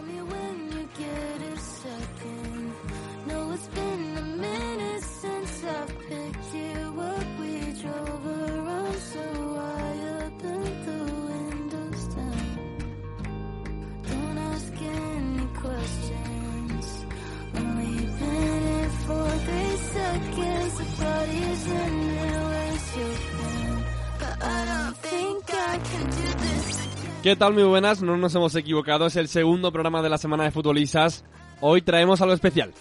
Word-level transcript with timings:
only 0.00 0.22
way. 0.22 0.39
¿Qué 27.22 27.36
tal? 27.36 27.52
Muy 27.52 27.64
buenas, 27.64 28.00
no 28.00 28.16
nos 28.16 28.34
hemos 28.34 28.54
equivocado, 28.54 29.04
es 29.04 29.14
el 29.16 29.28
segundo 29.28 29.70
programa 29.70 30.00
de 30.00 30.08
la 30.08 30.16
semana 30.16 30.44
de 30.44 30.52
futbolistas. 30.52 31.22
Hoy 31.60 31.82
traemos 31.82 32.22
algo 32.22 32.32
especial. 32.32 32.72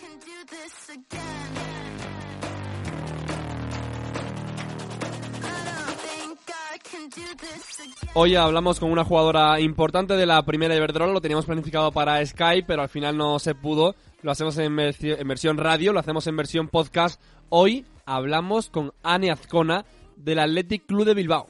Hoy 8.13 8.35
hablamos 8.35 8.79
con 8.79 8.93
una 8.93 9.03
jugadora 9.03 9.59
importante 9.59 10.13
de 10.13 10.25
la 10.25 10.41
primera 10.45 10.73
Iberdrola, 10.73 11.11
lo 11.11 11.19
teníamos 11.19 11.45
planificado 11.45 11.91
para 11.91 12.25
Skype, 12.25 12.65
pero 12.65 12.81
al 12.81 12.89
final 12.89 13.17
no 13.17 13.39
se 13.39 13.55
pudo. 13.55 13.93
Lo 14.21 14.31
hacemos 14.31 14.57
en, 14.57 14.73
versión 14.73 15.57
radio, 15.57 15.91
lo 15.91 15.99
hacemos 15.99 16.25
en 16.27 16.37
versión 16.37 16.69
podcast. 16.69 17.21
Hoy 17.49 17.85
hablamos 18.05 18.69
con 18.69 18.93
Anne 19.03 19.31
Azcona 19.31 19.83
del 20.15 20.39
Athletic 20.39 20.85
Club 20.85 21.03
de 21.03 21.13
Bilbao. 21.13 21.49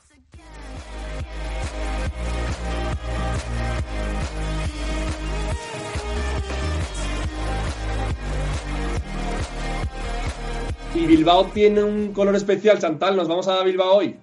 Y 10.95 11.05
Bilbao 11.05 11.45
tiene 11.45 11.83
un 11.83 12.13
color 12.13 12.35
especial, 12.35 12.79
Chantal. 12.79 13.15
¿Nos 13.15 13.27
vamos 13.27 13.47
a 13.47 13.63
Bilbao 13.63 13.97
hoy? 13.97 14.15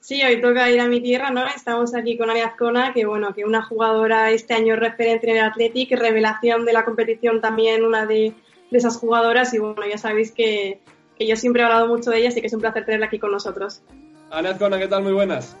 Sí, 0.00 0.22
hoy 0.22 0.40
toca 0.40 0.70
ir 0.70 0.78
a 0.78 0.86
mi 0.86 1.00
tierra, 1.00 1.30
¿no? 1.30 1.44
Estamos 1.46 1.94
aquí 1.94 2.18
con 2.18 2.28
Ariazcona, 2.28 2.92
que 2.92 3.06
bueno, 3.06 3.34
que 3.34 3.44
una 3.44 3.62
jugadora 3.62 4.30
este 4.30 4.54
año 4.54 4.76
referente 4.76 5.30
en 5.30 5.38
el 5.38 5.44
Athletic, 5.44 5.90
revelación 5.92 6.64
de 6.64 6.72
la 6.74 6.84
competición 6.84 7.40
también, 7.40 7.82
una 7.82 8.06
de, 8.06 8.34
esas 8.70 8.98
jugadoras. 8.98 9.54
Y 9.54 9.58
bueno, 9.58 9.82
ya 9.88 9.96
sabéis 9.96 10.32
que, 10.32 10.80
yo 11.18 11.34
siempre 11.34 11.62
he 11.62 11.64
hablado 11.64 11.88
mucho 11.88 12.10
de 12.10 12.18
ella, 12.18 12.28
así 12.28 12.40
que 12.40 12.48
es 12.48 12.52
un 12.52 12.60
placer 12.60 12.84
tenerla 12.84 13.06
aquí 13.06 13.18
con 13.18 13.32
nosotros. 13.32 13.82
Ariazcona, 14.30 14.78
¿qué 14.78 14.88
tal? 14.88 15.02
Muy 15.02 15.12
buenas. 15.12 15.56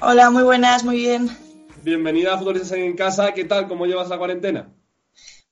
Hola, 0.00 0.30
muy 0.30 0.42
buenas, 0.42 0.84
muy 0.84 0.96
bien. 0.96 1.30
Bienvenida 1.82 2.34
a 2.34 2.38
Futbolistas 2.38 2.72
en 2.72 2.94
Casa. 2.94 3.32
¿Qué 3.32 3.44
tal? 3.44 3.66
¿Cómo 3.66 3.86
llevas 3.86 4.10
la 4.10 4.18
cuarentena? 4.18 4.68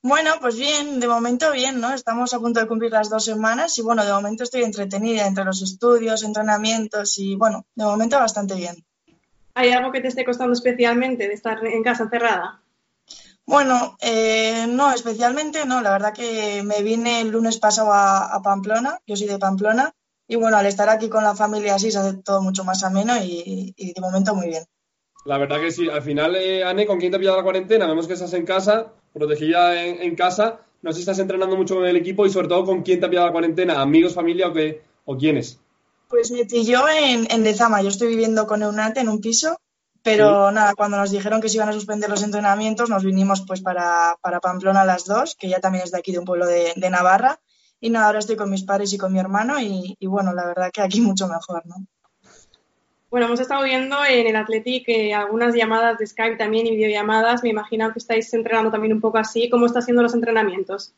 Bueno, 0.07 0.35
pues 0.39 0.57
bien, 0.57 1.01
de 1.01 1.07
momento 1.09 1.51
bien, 1.51 1.81
¿no? 1.81 1.93
Estamos 1.93 2.33
a 2.33 2.39
punto 2.39 2.61
de 2.61 2.67
cumplir 2.67 2.93
las 2.93 3.09
dos 3.09 3.25
semanas 3.25 3.77
y 3.77 3.81
bueno, 3.81 4.05
de 4.05 4.13
momento 4.13 4.43
estoy 4.43 4.63
entretenida 4.63 5.27
entre 5.27 5.43
los 5.43 5.61
estudios, 5.61 6.23
entrenamientos 6.23 7.17
y 7.17 7.35
bueno, 7.35 7.65
de 7.75 7.83
momento 7.83 8.17
bastante 8.17 8.55
bien. 8.55 8.77
¿Hay 9.53 9.71
algo 9.71 9.91
que 9.91 9.99
te 9.99 10.07
esté 10.07 10.23
costando 10.23 10.53
especialmente 10.53 11.27
de 11.27 11.33
estar 11.33 11.57
en 11.65 11.83
casa 11.83 12.03
encerrada? 12.03 12.63
Bueno, 13.45 13.97
eh, 13.99 14.65
no, 14.69 14.93
especialmente 14.93 15.65
no. 15.65 15.81
La 15.81 15.91
verdad 15.91 16.13
que 16.13 16.63
me 16.63 16.83
vine 16.83 17.19
el 17.19 17.27
lunes 17.27 17.57
pasado 17.57 17.91
a, 17.91 18.39
Pamplona, 18.41 19.01
yo 19.05 19.17
soy 19.17 19.27
de 19.27 19.37
Pamplona, 19.37 19.93
y 20.25 20.37
bueno, 20.37 20.55
al 20.55 20.67
estar 20.67 20.87
aquí 20.87 21.09
con 21.09 21.25
la 21.25 21.35
familia 21.35 21.75
así 21.75 21.91
se 21.91 21.97
hace 21.97 22.13
todo 22.23 22.41
mucho 22.41 22.63
más 22.63 22.81
ameno 22.85 23.13
y, 23.21 23.75
de 23.77 24.01
momento 24.01 24.33
muy 24.33 24.47
bien. 24.47 24.63
La 25.25 25.37
verdad 25.37 25.59
que 25.59 25.71
sí. 25.71 25.89
Al 25.89 26.01
final, 26.01 26.37
eh, 26.37 26.63
Anne, 26.63 26.85
¿con 26.85 26.97
quién 26.97 27.11
te 27.11 27.17
ha 27.17 27.19
pillado 27.19 27.35
la 27.35 27.43
cuarentena? 27.43 27.85
Vemos 27.85 28.07
que 28.07 28.13
estás 28.13 28.31
en 28.31 28.45
casa 28.45 28.93
protegida 29.13 29.83
en, 29.83 30.15
casa. 30.15 30.59
No 30.81 30.91
sé 30.91 30.97
si 30.97 31.01
estás 31.01 31.19
entrenando 31.19 31.57
mucho 31.57 31.75
con 31.75 31.85
el 31.85 31.95
equipo 31.95 32.25
y 32.25 32.29
sobre 32.29 32.47
todo 32.47 32.65
con 32.65 32.83
quién 32.83 32.99
te 32.99 33.05
ha 33.05 33.09
pillado 33.09 33.27
la 33.27 33.33
cuarentena, 33.33 33.81
amigos, 33.81 34.13
familia 34.13 34.47
o, 34.47 34.53
qué, 34.53 34.81
o 35.05 35.17
quiénes. 35.17 35.59
Pues 36.09 36.31
me 36.31 36.45
pilló 36.45 36.87
en, 36.87 37.27
en 37.29 37.43
Dezama. 37.43 37.81
Yo 37.81 37.89
estoy 37.89 38.07
viviendo 38.07 38.47
con 38.47 38.63
Eunate 38.63 39.01
en 39.01 39.09
un 39.09 39.19
piso, 39.19 39.57
pero 40.03 40.51
nada, 40.51 40.73
cuando 40.75 40.97
nos 40.97 41.11
dijeron 41.11 41.41
que 41.41 41.49
se 41.49 41.57
iban 41.57 41.69
a 41.69 41.73
suspender 41.73 42.09
los 42.09 42.23
entrenamientos, 42.23 42.89
nos 42.89 43.03
vinimos 43.03 43.41
pues 43.45 43.61
para, 43.61 44.15
para 44.21 44.39
Pamplona 44.39 44.81
a 44.81 44.85
las 44.85 45.05
dos, 45.05 45.35
que 45.35 45.49
ya 45.49 45.59
también 45.59 45.83
es 45.83 45.91
de 45.91 45.97
aquí, 45.97 46.11
de 46.11 46.19
un 46.19 46.25
pueblo 46.25 46.45
de, 46.45 46.73
Navarra. 46.89 47.41
Y 47.79 47.89
nada, 47.89 48.07
ahora 48.07 48.19
estoy 48.19 48.37
con 48.37 48.49
mis 48.49 48.63
padres 48.63 48.93
y 48.93 48.97
con 48.97 49.11
mi 49.11 49.19
hermano 49.19 49.59
y, 49.59 49.95
y 49.99 50.07
bueno, 50.07 50.33
la 50.33 50.45
verdad 50.45 50.71
que 50.71 50.81
aquí 50.81 51.01
mucho 51.01 51.27
mejor, 51.27 51.65
¿no? 51.65 51.75
Bueno, 53.09 53.27
hemos 53.27 53.39
estado 53.39 53.63
viendo 53.63 53.95
en 54.03 54.27
el 54.27 54.35
Athletic 54.35 54.89
eh, 54.89 55.13
algunas 55.13 55.55
llamadas 55.55 55.97
de 55.97 56.05
Skype 56.05 56.35
también 56.35 56.67
y 56.67 56.75
videollamadas. 56.75 57.41
Me 57.41 57.49
imagino 57.49 57.91
que 57.93 57.99
estáis 57.99 58.33
entrenando 58.33 58.69
también 58.69 58.93
un 58.93 58.99
poco 58.99 59.17
así. 59.17 59.49
¿Cómo 59.49 59.65
están 59.65 59.81
siendo 59.83 60.03
los 60.03 60.13
entrenamientos? 60.13 60.93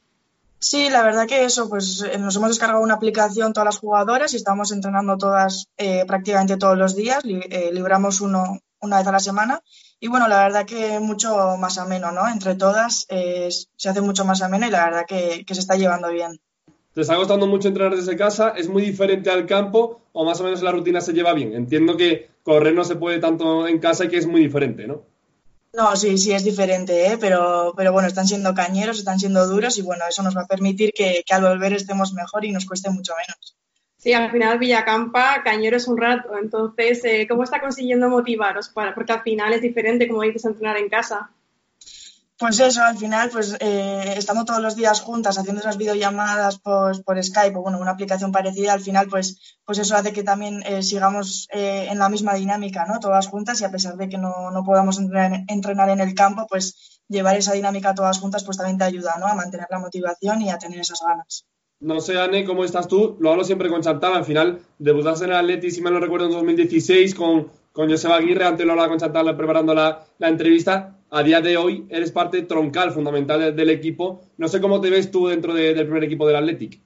Sí, 0.57 0.89
la 0.89 1.03
verdad 1.03 1.27
que 1.27 1.45
eso, 1.45 1.69
pues 1.69 2.01
eh, 2.01 2.17
nos 2.17 2.35
hemos 2.35 2.49
descargado 2.49 2.81
una 2.81 2.95
aplicación 2.95 3.53
todas 3.53 3.65
las 3.65 3.77
jugadoras 3.77 4.33
y 4.33 4.37
estamos 4.37 4.71
entrenando 4.71 5.17
todas 5.17 5.67
eh, 5.77 6.03
prácticamente 6.07 6.57
todos 6.57 6.77
los 6.77 6.95
días. 6.95 7.23
libramos 7.23 8.21
uno 8.21 8.59
una 8.81 8.97
vez 8.97 9.07
a 9.07 9.11
la 9.11 9.19
semana. 9.19 9.61
Y 9.99 10.07
bueno, 10.07 10.27
la 10.27 10.43
verdad 10.43 10.65
que 10.65 10.99
mucho 10.99 11.57
más 11.57 11.77
ameno, 11.77 12.11
¿no? 12.11 12.27
Entre 12.27 12.55
todas 12.55 13.05
se 13.07 13.89
hace 13.89 14.01
mucho 14.01 14.25
más 14.25 14.41
ameno 14.41 14.65
y 14.65 14.71
la 14.71 14.85
verdad 14.85 15.05
que 15.05 15.45
se 15.47 15.59
está 15.59 15.75
llevando 15.75 16.09
bien. 16.09 16.39
¿Te 16.99 17.03
está 17.03 17.15
costando 17.15 17.47
mucho 17.47 17.69
entrenar 17.69 17.95
desde 17.95 18.17
casa? 18.17 18.49
¿Es 18.57 18.67
muy 18.67 18.81
diferente 18.81 19.29
al 19.29 19.45
campo 19.45 20.01
o 20.11 20.25
más 20.25 20.41
o 20.41 20.43
menos 20.43 20.61
la 20.61 20.73
rutina 20.73 20.99
se 20.99 21.13
lleva 21.13 21.31
bien? 21.31 21.53
Entiendo 21.53 21.95
que 21.95 22.29
correr 22.43 22.73
no 22.73 22.83
se 22.83 22.97
puede 22.97 23.19
tanto 23.19 23.69
en 23.69 23.79
casa 23.79 24.03
y 24.03 24.09
que 24.09 24.17
es 24.17 24.27
muy 24.27 24.41
diferente, 24.41 24.85
¿no? 24.85 25.05
No, 25.71 25.95
sí, 25.95 26.17
sí, 26.17 26.33
es 26.33 26.43
diferente, 26.43 27.07
¿eh? 27.07 27.17
pero, 27.17 27.73
pero 27.77 27.93
bueno, 27.93 28.09
están 28.09 28.27
siendo 28.27 28.53
cañeros, 28.53 28.99
están 28.99 29.17
siendo 29.17 29.47
duros 29.47 29.77
y 29.77 29.81
bueno, 29.81 30.03
eso 30.09 30.23
nos 30.23 30.35
va 30.35 30.41
a 30.41 30.47
permitir 30.47 30.91
que, 30.91 31.23
al 31.29 31.43
volver 31.43 31.71
estemos 31.71 32.11
mejor 32.11 32.43
y 32.43 32.51
nos 32.51 32.65
cueste 32.65 32.89
mucho 32.89 33.13
menos. 33.15 33.55
Sí, 33.95 34.11
al 34.11 34.29
final 34.29 34.59
Villacampa, 34.59 35.41
cañero 35.41 35.77
es 35.77 35.87
un 35.87 35.97
rato, 35.97 36.37
entonces, 36.37 37.05
eh, 37.05 37.27
¿cómo 37.29 37.43
está 37.43 37.61
consiguiendo 37.61 38.09
motivaros? 38.09 38.67
Para, 38.67 38.93
porque 38.93 39.13
al 39.13 39.21
final 39.21 39.53
es 39.53 39.61
diferente, 39.61 40.05
como 40.09 40.23
dices, 40.23 40.43
entrenar 40.43 40.75
en 40.75 40.89
casa. 40.89 41.31
Pues 42.39 42.57
eso, 42.61 42.81
al 42.81 42.97
final, 42.97 43.29
pues 43.29 43.57
eh, 43.59 44.13
estando 44.15 44.45
todos 44.45 44.61
los 44.61 44.77
días 44.77 45.01
juntas, 45.01 45.37
haciendo 45.37 45.59
esas 45.59 45.77
videollamadas 45.77 46.57
por, 46.57 46.95
Skype 47.21 47.57
o 47.57 47.63
bueno, 47.63 47.79
una 47.81 47.91
aplicación 47.91 48.31
parecida, 48.31 48.71
al 48.71 48.79
final, 48.79 49.07
pues, 49.09 49.57
pues 49.65 49.77
eso 49.79 49.93
hace 49.97 50.13
que 50.13 50.23
también 50.23 50.63
eh, 50.65 50.81
sigamos 50.81 51.49
eh, 51.51 51.87
en 51.89 51.99
la 51.99 52.07
misma 52.07 52.35
dinámica, 52.35 52.85
¿no? 52.85 53.01
Todas 53.01 53.27
juntas 53.27 53.59
y 53.59 53.65
a 53.65 53.71
pesar 53.71 53.97
de 53.97 54.07
que 54.07 54.17
no, 54.17 54.51
no 54.51 54.63
podamos 54.63 54.97
entrenar, 54.99 55.89
en 55.89 55.99
el 55.99 56.15
campo, 56.15 56.47
pues 56.47 57.01
llevar 57.09 57.35
esa 57.35 57.51
dinámica 57.51 57.93
todas 57.93 58.19
juntas, 58.19 58.45
pues 58.45 58.55
también 58.55 58.77
te 58.77 58.85
ayuda, 58.85 59.17
¿no? 59.19 59.25
A 59.27 59.35
mantener 59.35 59.67
la 59.69 59.79
motivación 59.79 60.41
y 60.41 60.49
a 60.49 60.57
tener 60.57 60.79
esas 60.79 61.01
ganas. 61.05 61.45
No 61.81 61.99
sé, 61.99 62.17
Anne, 62.21 62.45
¿cómo 62.45 62.63
estás 62.63 62.87
tú? 62.87 63.17
Lo 63.19 63.31
hablo 63.31 63.43
siempre 63.43 63.67
con 63.67 63.81
Chantal. 63.81 64.13
Al 64.13 64.25
final, 64.25 64.61
debutaste 64.77 65.25
en 65.25 65.31
el 65.31 65.37
Atleti, 65.37 65.71
si 65.71 65.81
me 65.81 65.91
lo 65.91 65.99
recuerdo, 65.99 66.27
en 66.27 66.31
2016 66.31 67.15
con, 67.15 67.51
con 67.79 67.89
Joseba 67.89 68.17
Aguirre. 68.17 68.43
Antes 68.43 68.65
lo 68.65 68.73
hablaba 68.73 68.89
con 68.89 68.99
Chantal 68.99 69.37
preparando 69.37 69.73
la, 69.73 70.05
entrevista 70.19 70.97
a 71.09 71.23
día 71.23 71.39
de 71.39 71.55
hoy 71.55 71.87
eres 71.89 72.11
parte 72.11 72.41
troncal, 72.41 72.91
fundamental 72.91 73.55
del, 73.55 73.69
equipo. 73.69 74.19
No 74.35 74.49
sé 74.49 74.59
cómo 74.59 74.81
te 74.81 74.89
ves 74.89 75.11
tú 75.11 75.27
dentro 75.27 75.53
del 75.53 75.85
primer 75.85 76.03
equipo 76.03 76.27
del 76.27 76.35
Athletic. 76.35 76.81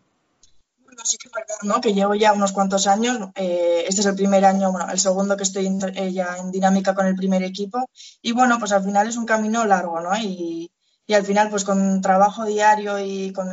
Bueno, 0.86 1.02
sí 1.04 1.18
que 1.18 1.30
es 1.30 1.34
verdad, 1.34 1.56
¿no? 1.64 1.82
Que 1.82 1.96
llevo 1.96 2.14
ya 2.14 2.32
unos 2.34 2.52
cuantos 2.52 2.86
años. 2.86 3.18
Eh, 3.34 3.86
este 3.88 4.02
es 4.02 4.06
el 4.06 4.14
primer 4.14 4.46
año, 4.46 4.72
bueno, 4.72 4.88
el 4.92 5.00
segundo 5.00 5.36
que 5.36 5.42
estoy 5.42 5.66
eh, 5.96 6.14
ya 6.14 6.38
en 6.38 6.52
dinámica 6.52 6.94
con 6.94 7.08
el 7.08 7.16
primer 7.16 7.42
equipo. 7.42 7.90
Y 8.22 8.32
bueno, 8.32 8.60
pues 8.60 8.72
al 8.72 8.84
final 8.84 9.08
es 9.08 9.18
un 9.18 9.26
camino 9.26 9.66
largo, 9.66 10.00
¿no? 10.00 10.16
Y, 10.16 10.70
al 11.12 11.26
final, 11.26 11.50
pues 11.50 11.64
con 11.64 12.02
trabajo 12.02 12.46
diario 12.46 13.00
y 13.00 13.34
con 13.34 13.48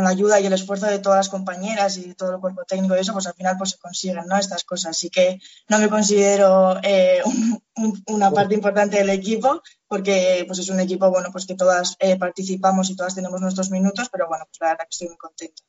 la 0.00 0.08
ayuda 0.08 0.40
y 0.40 0.46
el 0.46 0.52
esfuerzo 0.52 0.86
de 0.86 0.98
todas 0.98 1.18
las 1.18 1.28
compañeras 1.28 1.98
y 1.98 2.14
todo 2.14 2.34
el 2.34 2.40
cuerpo 2.40 2.64
técnico 2.64 2.96
y 2.96 3.00
eso, 3.00 3.12
pues 3.12 3.26
al 3.26 3.34
final 3.34 3.56
pues 3.58 3.70
se 3.70 3.78
consiguen 3.78 4.26
¿no? 4.26 4.36
estas 4.38 4.64
cosas. 4.64 4.90
Así 4.90 5.10
que 5.10 5.38
no 5.68 5.78
me 5.78 5.88
considero 5.88 6.78
eh, 6.82 7.20
una 8.06 8.30
parte 8.30 8.54
importante 8.54 8.96
del 8.96 9.10
equipo 9.10 9.62
porque 9.86 10.44
pues 10.46 10.58
es 10.58 10.70
un 10.70 10.80
equipo 10.80 11.10
bueno 11.10 11.28
pues 11.30 11.46
que 11.46 11.54
todas 11.54 11.96
eh, 12.00 12.16
participamos 12.16 12.88
y 12.88 12.96
todas 12.96 13.14
tenemos 13.14 13.40
nuestros 13.40 13.70
minutos, 13.70 14.08
pero 14.10 14.26
bueno, 14.28 14.44
pues 14.46 14.58
la 14.60 14.68
verdad 14.68 14.84
que 14.84 14.92
estoy 14.92 15.08
muy 15.08 15.18
contenta. 15.18 15.62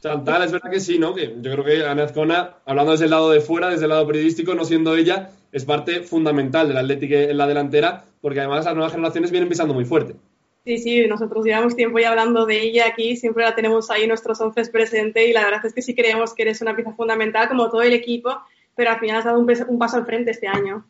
Chantal, 0.00 0.42
es 0.44 0.52
verdad 0.52 0.70
que 0.70 0.80
sí, 0.80 0.98
¿no? 0.98 1.14
Que 1.14 1.36
yo 1.40 1.52
creo 1.52 1.64
que 1.64 1.84
Ana 1.84 2.04
Azcona, 2.04 2.58
hablando 2.66 2.92
desde 2.92 3.06
el 3.06 3.10
lado 3.10 3.30
de 3.30 3.40
fuera, 3.40 3.68
desde 3.68 3.84
el 3.84 3.90
lado 3.90 4.06
periodístico, 4.06 4.54
no 4.54 4.64
siendo 4.64 4.96
ella, 4.96 5.30
es 5.50 5.64
parte 5.64 6.02
fundamental 6.02 6.68
del 6.68 6.76
Atlético 6.76 7.14
en 7.14 7.36
la 7.36 7.48
delantera, 7.48 8.04
porque 8.20 8.38
además 8.38 8.64
las 8.64 8.74
nuevas 8.74 8.92
generaciones 8.92 9.30
vienen 9.32 9.48
pisando 9.48 9.74
muy 9.74 9.84
fuerte. 9.84 10.14
Sí, 10.68 10.76
sí, 10.76 11.06
nosotros 11.06 11.46
llevamos 11.46 11.74
tiempo 11.74 11.98
ya 11.98 12.10
hablando 12.10 12.44
de 12.44 12.62
ella 12.62 12.88
aquí, 12.88 13.16
siempre 13.16 13.42
la 13.42 13.54
tenemos 13.54 13.90
ahí 13.90 14.06
nuestros 14.06 14.38
once 14.38 14.66
presente 14.66 15.26
y 15.26 15.32
la 15.32 15.42
verdad 15.42 15.64
es 15.64 15.72
que 15.72 15.80
sí 15.80 15.94
creemos 15.94 16.34
que 16.34 16.42
eres 16.42 16.60
una 16.60 16.76
pieza 16.76 16.92
fundamental 16.92 17.48
como 17.48 17.70
todo 17.70 17.80
el 17.80 17.94
equipo, 17.94 18.38
pero 18.74 18.90
al 18.90 19.00
final 19.00 19.16
has 19.16 19.24
dado 19.24 19.38
un, 19.38 19.78
paso 19.78 19.96
al 19.96 20.04
frente 20.04 20.30
este 20.30 20.46
año. 20.46 20.86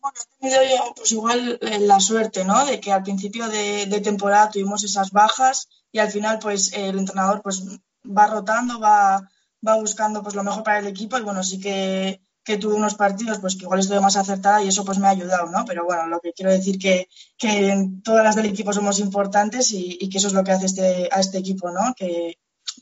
Bueno, 0.00 0.16
tenido 0.40 0.58
pues 0.96 1.12
igual 1.12 1.60
eh, 1.62 1.78
la 1.78 2.00
suerte, 2.00 2.44
¿no? 2.44 2.66
De 2.66 2.80
que 2.80 2.90
al 2.90 3.04
principio 3.04 3.48
de, 3.48 4.00
temporada 4.02 4.50
tuvimos 4.50 4.82
esas 4.82 5.12
bajas 5.12 5.68
y 5.92 6.00
al 6.00 6.10
final 6.10 6.40
pues 6.42 6.72
el 6.72 6.98
entrenador 6.98 7.40
pues 7.40 7.62
va 8.04 8.26
rotando, 8.26 8.80
va, 8.80 9.30
va 9.64 9.76
buscando 9.76 10.24
pues 10.24 10.34
lo 10.34 10.42
mejor 10.42 10.64
para 10.64 10.80
el 10.80 10.88
equipo 10.88 11.16
y 11.18 11.22
bueno, 11.22 11.44
sí 11.44 11.60
que 11.60 12.20
que 12.44 12.56
tuve 12.56 12.74
unos 12.74 12.94
partidos 12.94 13.38
pues 13.38 13.56
que 13.56 13.64
igual 13.64 13.80
estuve 13.80 14.00
más 14.00 14.16
acertada 14.16 14.62
y 14.62 14.68
eso 14.68 14.84
pues 14.84 14.98
me 14.98 15.06
ha 15.06 15.10
ayudado, 15.10 15.50
¿no? 15.50 15.64
Pero 15.64 15.84
bueno, 15.84 16.06
lo 16.08 16.20
que 16.20 16.32
quiero 16.32 16.50
decir 16.50 16.78
que, 16.78 17.08
que 17.38 17.88
todas 18.02 18.24
las 18.24 18.36
del 18.36 18.46
equipo 18.46 18.72
somos 18.72 18.98
importantes 18.98 19.72
y, 19.72 20.08
que 20.08 20.18
eso 20.18 20.28
es 20.28 20.34
lo 20.34 20.42
que 20.42 20.52
hace 20.52 20.66
este, 20.66 21.08
a 21.10 21.20
este 21.20 21.38
equipo, 21.38 21.70
¿no? 21.70 21.94
Que, 21.96 22.38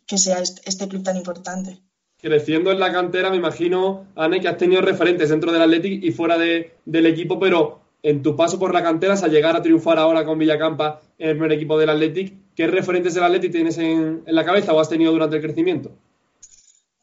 que 0.06 0.18
sea 0.18 0.40
este, 0.40 0.62
este, 0.64 0.88
club 0.88 1.02
tan 1.02 1.16
importante. 1.16 1.78
Creciendo 2.20 2.70
en 2.70 2.80
la 2.80 2.92
cantera, 2.92 3.30
me 3.30 3.36
imagino, 3.36 4.06
Anne, 4.14 4.40
que 4.40 4.48
has 4.48 4.58
tenido 4.58 4.82
referentes 4.82 5.30
dentro 5.30 5.52
del 5.52 5.62
Athletic 5.62 6.02
y 6.02 6.10
fuera 6.12 6.36
de, 6.36 6.74
del 6.84 7.06
equipo, 7.06 7.38
pero 7.38 7.80
en 8.02 8.22
tu 8.22 8.36
paso 8.36 8.58
por 8.58 8.72
la 8.72 8.82
cantera, 8.82 9.14
a 9.14 9.28
llegar 9.28 9.56
a 9.56 9.62
triunfar 9.62 9.98
ahora 9.98 10.24
con 10.24 10.38
Villacampa 10.38 11.00
en 11.18 11.30
el 11.30 11.36
primer 11.36 11.52
equipo 11.52 11.78
del 11.78 11.90
Athletic, 11.90 12.34
¿qué 12.54 12.66
referentes 12.66 13.14
del 13.14 13.24
Athletic 13.24 13.52
tienes 13.52 13.78
en, 13.78 14.22
en 14.24 14.34
la 14.34 14.44
cabeza 14.44 14.72
o 14.72 14.80
has 14.80 14.88
tenido 14.88 15.12
durante 15.12 15.36
el 15.36 15.42
crecimiento? 15.42 15.92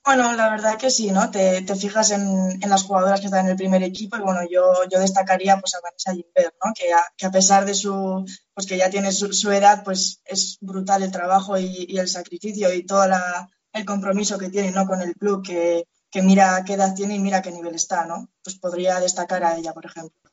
Bueno, 0.08 0.34
la 0.36 0.50
verdad 0.50 0.78
que 0.78 0.90
sí, 0.90 1.12
¿no? 1.12 1.30
Te, 1.32 1.62
fijas 1.76 2.12
en, 2.12 2.62
las 2.62 2.84
jugadoras 2.84 3.20
que 3.20 3.26
están 3.26 3.44
en 3.44 3.52
el 3.52 3.58
primer 3.58 3.84
equipo 3.84 4.16
y 4.16 4.22
bueno, 4.22 4.40
yo, 4.50 4.86
yo 4.90 5.02
destacaría 5.02 5.58
pues 5.58 5.76
a 5.76 5.82
Vanessa 5.82 6.14
Gilbert, 6.14 6.56
¿no? 6.64 6.72
Que 6.74 6.94
a, 6.94 7.02
que 7.18 7.26
a 7.26 7.30
pesar 7.30 7.66
de 7.66 7.74
su, 7.74 8.24
pues 8.54 8.66
que 8.66 8.78
ya 8.78 8.90
tiene 8.90 9.12
su, 9.12 9.52
edad, 9.52 9.84
pues 9.84 10.22
es 10.24 10.60
brutal 10.62 11.04
el 11.04 11.12
trabajo 11.12 11.58
y, 11.58 11.98
el 12.00 12.08
sacrificio 12.08 12.74
y 12.74 12.86
todo 12.86 13.04
el 13.74 13.84
compromiso 13.84 14.38
que 14.38 14.48
tiene, 14.50 14.72
¿no? 14.72 14.88
Con 14.88 15.02
el 15.02 15.14
club, 15.14 15.46
que, 15.46 15.86
que 16.10 16.22
mira 16.22 16.64
qué 16.66 16.76
edad 16.76 16.96
tiene 16.96 17.16
y 17.16 17.20
mira 17.20 17.42
qué 17.42 17.52
nivel 17.52 17.76
está, 17.76 18.06
¿no? 18.06 18.30
Pues 18.42 18.58
podría 18.58 19.02
destacar 19.02 19.44
a 19.44 19.58
ella, 19.58 19.74
por 19.74 19.88
ejemplo. 19.88 20.32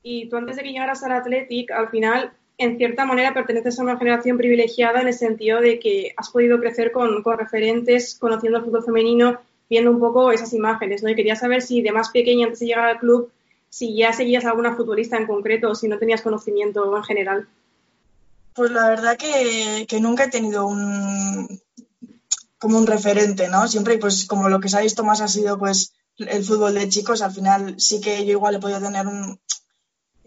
Y 0.00 0.28
tú 0.28 0.36
antes 0.36 0.54
de 0.54 0.62
que 0.62 0.70
llegaras 0.70 1.02
al 1.02 1.10
Athletic, 1.10 1.72
al 1.72 1.88
final 1.88 2.37
en 2.58 2.76
cierta 2.76 3.04
manera 3.04 3.32
perteneces 3.32 3.78
a 3.78 3.84
una 3.84 3.96
generación 3.96 4.36
privilegiada 4.36 5.00
en 5.00 5.06
el 5.06 5.14
sentido 5.14 5.60
de 5.60 5.78
que 5.78 6.12
has 6.16 6.28
podido 6.30 6.58
crecer 6.58 6.90
con, 6.90 7.22
referentes, 7.24 8.16
conociendo 8.18 8.58
el 8.58 8.64
fútbol 8.64 8.84
femenino, 8.84 9.38
viendo 9.70 9.92
un 9.92 10.00
poco 10.00 10.32
esas 10.32 10.52
imágenes, 10.52 11.02
¿no? 11.02 11.08
Y 11.08 11.14
quería 11.14 11.36
saber 11.36 11.62
si 11.62 11.82
de 11.82 11.92
más 11.92 12.10
pequeña, 12.10 12.46
antes 12.46 12.58
de 12.58 12.66
llegar 12.66 12.88
al 12.88 12.98
club, 12.98 13.30
si 13.70 13.96
ya 13.96 14.12
seguías 14.12 14.44
a 14.44 14.50
alguna 14.50 14.74
futbolista 14.74 15.16
en 15.16 15.28
concreto 15.28 15.70
o 15.70 15.74
si 15.76 15.86
no 15.86 15.98
tenías 15.98 16.22
conocimiento 16.22 16.96
en 16.96 17.04
general. 17.04 17.48
Pues 18.54 18.72
la 18.72 18.88
verdad 18.88 19.16
que, 19.16 19.86
nunca 20.00 20.24
he 20.24 20.30
tenido 20.30 20.66
un 20.66 21.60
como 22.58 22.76
un 22.76 22.88
referente, 22.88 23.46
¿no? 23.46 23.68
Siempre, 23.68 23.98
pues 23.98 24.26
como 24.26 24.48
lo 24.48 24.58
que 24.58 24.68
se 24.68 24.76
ha 24.76 24.80
visto 24.80 25.04
más 25.04 25.20
ha 25.20 25.28
sido 25.28 25.56
pues 25.58 25.92
el 26.16 26.42
fútbol 26.42 26.74
de 26.74 26.88
chicos, 26.88 27.22
al 27.22 27.30
final 27.30 27.78
sí 27.78 28.00
que 28.00 28.26
yo 28.26 28.32
igual 28.32 28.56
he 28.56 28.58
podido 28.58 28.80
tener 28.80 29.06
un, 29.06 29.38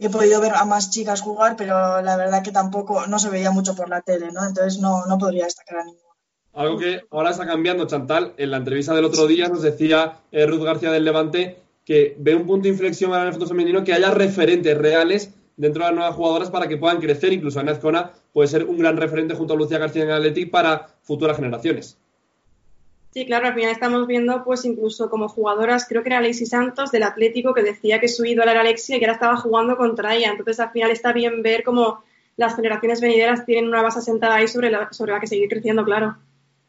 he 0.05 0.09
podido 0.09 0.41
ver 0.41 0.53
a 0.55 0.65
más 0.65 0.89
chicas 0.89 1.21
jugar, 1.21 1.55
pero 1.55 2.01
la 2.01 2.17
verdad 2.17 2.43
que 2.43 2.51
tampoco 2.51 3.05
no 3.07 3.19
se 3.19 3.29
veía 3.29 3.51
mucho 3.51 3.75
por 3.75 3.89
la 3.89 4.01
tele, 4.01 4.31
¿no? 4.31 4.45
Entonces 4.45 4.79
no, 4.79 5.05
no 5.05 5.17
podría 5.17 5.45
destacar 5.45 5.79
a 5.79 5.85
ninguna. 5.85 6.11
Algo 6.53 6.77
que 6.77 7.01
ahora 7.11 7.29
está 7.29 7.45
cambiando, 7.45 7.87
Chantal, 7.87 8.33
en 8.37 8.51
la 8.51 8.57
entrevista 8.57 8.93
del 8.93 9.05
otro 9.05 9.25
día 9.27 9.47
nos 9.47 9.61
decía 9.61 10.19
eh, 10.31 10.45
Ruth 10.45 10.63
García 10.63 10.91
del 10.91 11.05
Levante 11.05 11.61
que 11.85 12.15
ve 12.19 12.35
un 12.35 12.45
punto 12.45 12.63
de 12.63 12.69
inflexión 12.69 13.13
en 13.13 13.27
el 13.27 13.33
fútbol 13.33 13.47
femenino 13.47 13.83
que 13.83 13.93
haya 13.93 14.11
referentes 14.11 14.77
reales 14.77 15.33
dentro 15.55 15.83
de 15.83 15.89
las 15.89 15.95
nuevas 15.95 16.15
jugadoras 16.15 16.49
para 16.49 16.67
que 16.67 16.77
puedan 16.77 16.99
crecer. 16.99 17.31
Incluso 17.33 17.59
Ana 17.59 17.73
Azcona 17.73 18.11
puede 18.33 18.47
ser 18.47 18.65
un 18.65 18.77
gran 18.77 18.97
referente 18.97 19.35
junto 19.35 19.53
a 19.53 19.57
Lucía 19.57 19.77
García 19.77 20.03
en 20.03 20.11
Athletic 20.11 20.51
para 20.51 20.87
futuras 21.03 21.37
generaciones. 21.37 21.97
Sí, 23.13 23.25
claro, 23.25 23.47
al 23.47 23.53
final 23.53 23.71
estamos 23.71 24.07
viendo 24.07 24.43
pues 24.45 24.63
incluso 24.63 25.09
como 25.09 25.27
jugadoras, 25.27 25.85
creo 25.87 26.01
que 26.01 26.09
era 26.09 26.19
Alexis 26.19 26.49
Santos 26.49 26.91
del 26.91 27.03
Atlético 27.03 27.53
que 27.53 27.61
decía 27.61 27.99
que 27.99 28.07
su 28.07 28.23
ídola 28.23 28.51
era 28.51 28.61
Alexia 28.61 28.95
y 28.95 28.99
que 28.99 29.05
ahora 29.05 29.15
estaba 29.15 29.35
jugando 29.35 29.75
contra 29.75 30.15
ella. 30.15 30.31
Entonces 30.31 30.59
al 30.61 30.71
final 30.71 30.91
está 30.91 31.11
bien 31.11 31.43
ver 31.43 31.63
cómo 31.63 32.03
las 32.37 32.55
generaciones 32.55 33.01
venideras 33.01 33.45
tienen 33.45 33.67
una 33.67 33.81
base 33.81 33.99
asentada 33.99 34.35
ahí 34.35 34.47
sobre 34.47 34.71
la, 34.71 34.93
sobre 34.93 35.11
la 35.11 35.19
que 35.19 35.27
seguir 35.27 35.49
creciendo, 35.49 35.83
claro. 35.83 36.15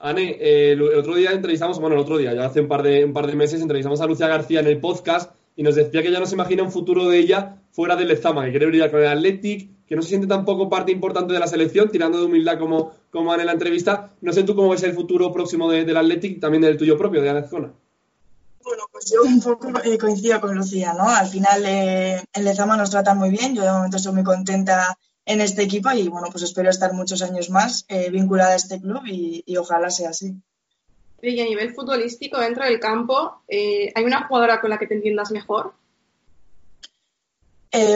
Ane, 0.00 0.36
eh, 0.40 0.72
el 0.72 0.82
otro 0.82 1.14
día 1.14 1.30
entrevistamos, 1.30 1.78
bueno, 1.78 1.94
el 1.94 2.02
otro 2.02 2.18
día, 2.18 2.34
ya 2.34 2.44
hace 2.44 2.60
un 2.60 2.66
par 2.66 2.82
de, 2.82 3.04
un 3.04 3.12
par 3.12 3.28
de 3.28 3.36
meses, 3.36 3.62
entrevistamos 3.62 4.00
a 4.00 4.06
Lucía 4.06 4.26
García 4.26 4.58
en 4.58 4.66
el 4.66 4.80
podcast 4.80 5.32
y 5.56 5.62
nos 5.62 5.74
decía 5.74 6.02
que 6.02 6.10
ya 6.10 6.20
no 6.20 6.26
se 6.26 6.34
imagina 6.34 6.62
un 6.62 6.72
futuro 6.72 7.08
de 7.08 7.18
ella 7.18 7.56
fuera 7.70 7.96
del 7.96 8.08
Lezama, 8.08 8.44
que 8.44 8.50
quiere 8.50 8.66
brillar 8.66 8.90
con 8.90 9.00
el 9.00 9.08
Athletic, 9.08 9.86
que 9.86 9.96
no 9.96 10.02
se 10.02 10.08
siente 10.08 10.26
tampoco 10.26 10.68
parte 10.68 10.92
importante 10.92 11.32
de 11.32 11.38
la 11.38 11.46
selección, 11.46 11.90
tirando 11.90 12.18
de 12.18 12.24
humildad 12.24 12.58
como, 12.58 12.92
como 13.10 13.34
en 13.34 13.44
la 13.44 13.52
entrevista. 13.52 14.12
No 14.20 14.32
sé 14.32 14.42
tú 14.42 14.54
cómo 14.54 14.70
ves 14.70 14.82
el 14.82 14.94
futuro 14.94 15.32
próximo 15.32 15.70
del 15.70 15.96
Athletic, 15.96 16.40
también 16.40 16.62
del 16.62 16.78
tuyo 16.78 16.96
propio, 16.96 17.20
de 17.20 17.30
Anezcona. 17.30 17.72
Bueno, 18.64 18.84
pues 18.92 19.10
yo 19.12 19.22
un 19.22 19.40
poco 19.40 19.72
eh, 19.84 19.98
coincido 19.98 20.40
con 20.40 20.54
Lucía, 20.54 20.94
¿no? 20.94 21.08
Al 21.08 21.26
final 21.26 21.62
eh, 21.66 22.22
Lezama 22.40 22.76
nos 22.76 22.90
tratan 22.90 23.18
muy 23.18 23.30
bien, 23.30 23.54
yo 23.54 23.62
de 23.62 23.72
momento 23.72 23.96
estoy 23.96 24.12
muy 24.12 24.22
contenta 24.22 24.96
en 25.24 25.40
este 25.40 25.62
equipo 25.62 25.90
y 25.92 26.08
bueno, 26.08 26.28
pues 26.30 26.44
espero 26.44 26.70
estar 26.70 26.92
muchos 26.92 27.22
años 27.22 27.50
más 27.50 27.84
eh, 27.88 28.10
vinculada 28.10 28.52
a 28.52 28.56
este 28.56 28.80
club 28.80 29.02
y, 29.06 29.44
ojalá 29.56 29.90
sea 29.90 30.10
así. 30.10 30.34
Y 31.22 31.40
a 31.40 31.44
nivel 31.44 31.72
futbolístico, 31.72 32.38
dentro 32.38 32.64
del 32.64 32.80
campo, 32.80 33.42
¿hay 33.48 34.04
una 34.04 34.26
jugadora 34.26 34.60
con 34.60 34.70
la 34.70 34.78
que 34.78 34.86
te 34.86 34.94
entiendas 34.94 35.30
mejor? 35.30 35.74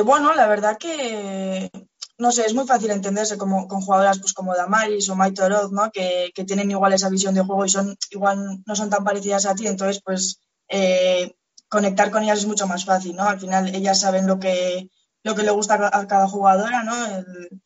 bueno, 0.04 0.32
la 0.34 0.46
verdad 0.46 0.78
que 0.78 1.70
no 2.18 2.32
sé, 2.32 2.46
es 2.46 2.54
muy 2.54 2.66
fácil 2.66 2.90
entenderse 2.90 3.36
como, 3.36 3.68
con 3.68 3.82
jugadoras 3.82 4.18
pues, 4.18 4.32
como 4.32 4.54
Damaris 4.54 5.08
o 5.08 5.16
Maite 5.16 5.42
Oroz, 5.42 5.70
¿no? 5.70 5.90
Que, 5.92 6.32
que, 6.34 6.44
tienen 6.44 6.70
igual 6.70 6.92
esa 6.94 7.10
visión 7.10 7.34
de 7.34 7.42
juego 7.42 7.64
y 7.64 7.68
son 7.68 7.96
igual 8.10 8.62
no 8.64 8.76
son 8.76 8.88
tan 8.88 9.04
parecidas 9.04 9.46
a 9.46 9.54
ti, 9.54 9.66
entonces 9.66 10.00
pues 10.02 10.40
eh, 10.68 11.34
conectar 11.68 12.10
con 12.10 12.22
ellas 12.22 12.38
es 12.38 12.46
mucho 12.46 12.66
más 12.66 12.84
fácil, 12.84 13.16
¿no? 13.16 13.24
Al 13.24 13.38
final 13.38 13.74
ellas 13.74 14.00
saben 14.00 14.26
lo 14.26 14.38
que, 14.38 14.88
lo 15.26 15.34
que 15.34 15.42
le 15.42 15.50
gusta 15.50 15.90
a 15.92 16.06
cada 16.06 16.28
jugadora, 16.28 16.84
¿no? 16.84 16.94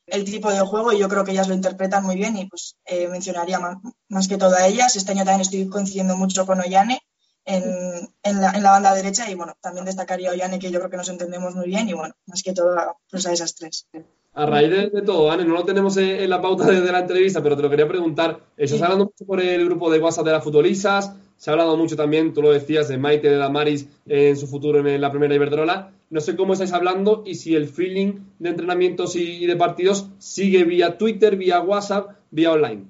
El, 0.06 0.24
tipo 0.24 0.50
de 0.50 0.60
juego 0.60 0.94
y 0.94 0.98
yo 0.98 1.10
creo 1.10 1.24
que 1.24 1.32
ellas 1.32 1.46
lo 1.46 1.52
interpretan 1.52 2.02
muy 2.02 2.16
bien 2.16 2.34
y 2.38 2.46
pues 2.46 2.76
eh, 2.86 3.06
mencionaría 3.08 3.60
más, 4.08 4.28
que 4.28 4.38
todo 4.38 4.54
a 4.56 4.66
ellas. 4.66 4.96
Este 4.96 5.12
año 5.12 5.26
también 5.26 5.42
estoy 5.42 5.68
coincidiendo 5.68 6.16
mucho 6.16 6.46
con 6.46 6.58
Ollane 6.58 7.02
en, 7.44 8.08
en, 8.22 8.40
la, 8.40 8.70
banda 8.70 8.94
derecha 8.94 9.28
y 9.30 9.34
bueno, 9.34 9.58
también 9.60 9.84
destacaría 9.84 10.30
Ollane 10.30 10.58
que 10.58 10.70
yo 10.70 10.78
creo 10.78 10.90
que 10.90 10.96
nos 10.96 11.10
entendemos 11.10 11.54
muy 11.54 11.66
bien 11.66 11.86
y 11.86 11.92
bueno, 11.92 12.14
más 12.24 12.42
que 12.42 12.54
todo 12.54 12.74
pues 13.10 13.26
a 13.26 13.32
esas 13.32 13.54
tres 13.54 13.86
a 14.32 14.46
raíz 14.46 14.70
de, 14.70 15.02
todo, 15.02 15.30
Anne, 15.30 15.44
no 15.44 15.54
lo 15.54 15.64
tenemos 15.64 15.96
en, 15.96 16.30
la 16.30 16.40
pauta 16.40 16.66
de, 16.66 16.92
la 16.92 17.00
entrevista, 17.00 17.42
pero 17.42 17.56
te 17.56 17.62
lo 17.62 17.70
quería 17.70 17.88
preguntar. 17.88 18.40
Estás 18.56 18.80
hablando 18.82 19.06
mucho 19.06 19.26
por 19.26 19.40
el 19.40 19.64
grupo 19.64 19.90
de 19.90 19.98
WhatsApp 19.98 20.24
de 20.24 20.32
las 20.32 20.44
futbolistas, 20.44 21.12
se 21.36 21.50
ha 21.50 21.52
hablado 21.54 21.76
mucho 21.76 21.96
también, 21.96 22.32
tú 22.32 22.42
lo 22.42 22.52
decías, 22.52 22.88
de 22.88 22.98
Maite 22.98 23.28
de 23.28 23.36
Damaris 23.36 23.86
en 24.06 24.36
su 24.36 24.46
futuro 24.46 24.86
en 24.86 25.00
la 25.00 25.10
primera 25.10 25.34
Iberdrola. 25.34 25.90
No 26.10 26.20
sé 26.20 26.36
cómo 26.36 26.52
estáis 26.52 26.72
hablando 26.72 27.22
y 27.26 27.36
si 27.36 27.54
el 27.54 27.68
feeling 27.68 28.20
de 28.38 28.50
entrenamientos 28.50 29.16
y, 29.16 29.46
de 29.46 29.56
partidos 29.56 30.06
sigue 30.18 30.64
vía 30.64 30.98
Twitter, 30.98 31.36
vía 31.36 31.60
WhatsApp, 31.60 32.10
vía 32.30 32.52
online. 32.52 32.84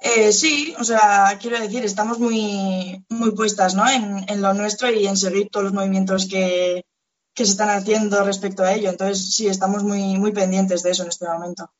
Eh, 0.00 0.32
sí, 0.32 0.74
o 0.80 0.84
sea, 0.84 1.38
quiero 1.40 1.60
decir, 1.60 1.84
estamos 1.84 2.18
muy, 2.18 3.04
muy 3.08 3.30
puestas 3.32 3.74
¿no? 3.74 3.88
en, 3.88 4.24
en, 4.28 4.42
lo 4.42 4.52
nuestro 4.54 4.90
y 4.90 5.06
en 5.06 5.16
seguir 5.16 5.48
todos 5.48 5.64
los 5.64 5.74
movimientos 5.74 6.26
que, 6.26 6.84
que 7.34 7.44
se 7.44 7.52
están 7.52 7.70
haciendo 7.70 8.24
respecto 8.24 8.62
a 8.62 8.72
ello. 8.72 8.90
Entonces, 8.90 9.34
sí, 9.34 9.48
estamos 9.48 9.82
muy, 9.82 10.18
muy 10.18 10.32
pendientes 10.32 10.82
de 10.82 10.90
eso 10.90 11.02
en 11.02 11.08
este 11.08 11.26
momento. 11.26 11.70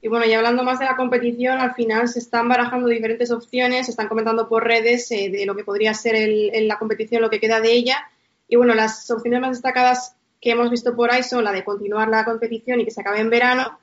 Y 0.00 0.08
bueno, 0.08 0.26
y 0.26 0.32
hablando 0.32 0.62
más 0.62 0.78
de 0.78 0.84
la 0.84 0.96
competición, 0.96 1.58
al 1.58 1.74
final 1.74 2.08
se 2.08 2.20
están 2.20 2.48
barajando 2.48 2.88
diferentes 2.88 3.32
opciones, 3.32 3.86
se 3.86 3.90
están 3.90 4.08
comentando 4.08 4.48
por 4.48 4.64
redes 4.64 5.10
eh, 5.10 5.28
de 5.28 5.44
lo 5.44 5.56
que 5.56 5.64
podría 5.64 5.92
ser 5.92 6.14
la 6.62 6.78
competición, 6.78 7.20
lo 7.20 7.30
que 7.30 7.40
queda 7.40 7.60
de 7.60 7.72
ella. 7.72 8.08
Y 8.46 8.56
bueno, 8.56 8.74
las 8.74 9.10
opciones 9.10 9.40
más 9.40 9.50
destacadas 9.50 10.14
que 10.40 10.52
hemos 10.52 10.70
visto 10.70 10.94
por 10.94 11.10
ahí 11.10 11.24
son 11.24 11.42
la 11.42 11.52
de 11.52 11.64
continuar 11.64 12.08
la 12.08 12.24
competición 12.24 12.80
y 12.80 12.84
que 12.84 12.92
se 12.92 13.00
acabe 13.00 13.18
en 13.18 13.30
verano, 13.30 13.78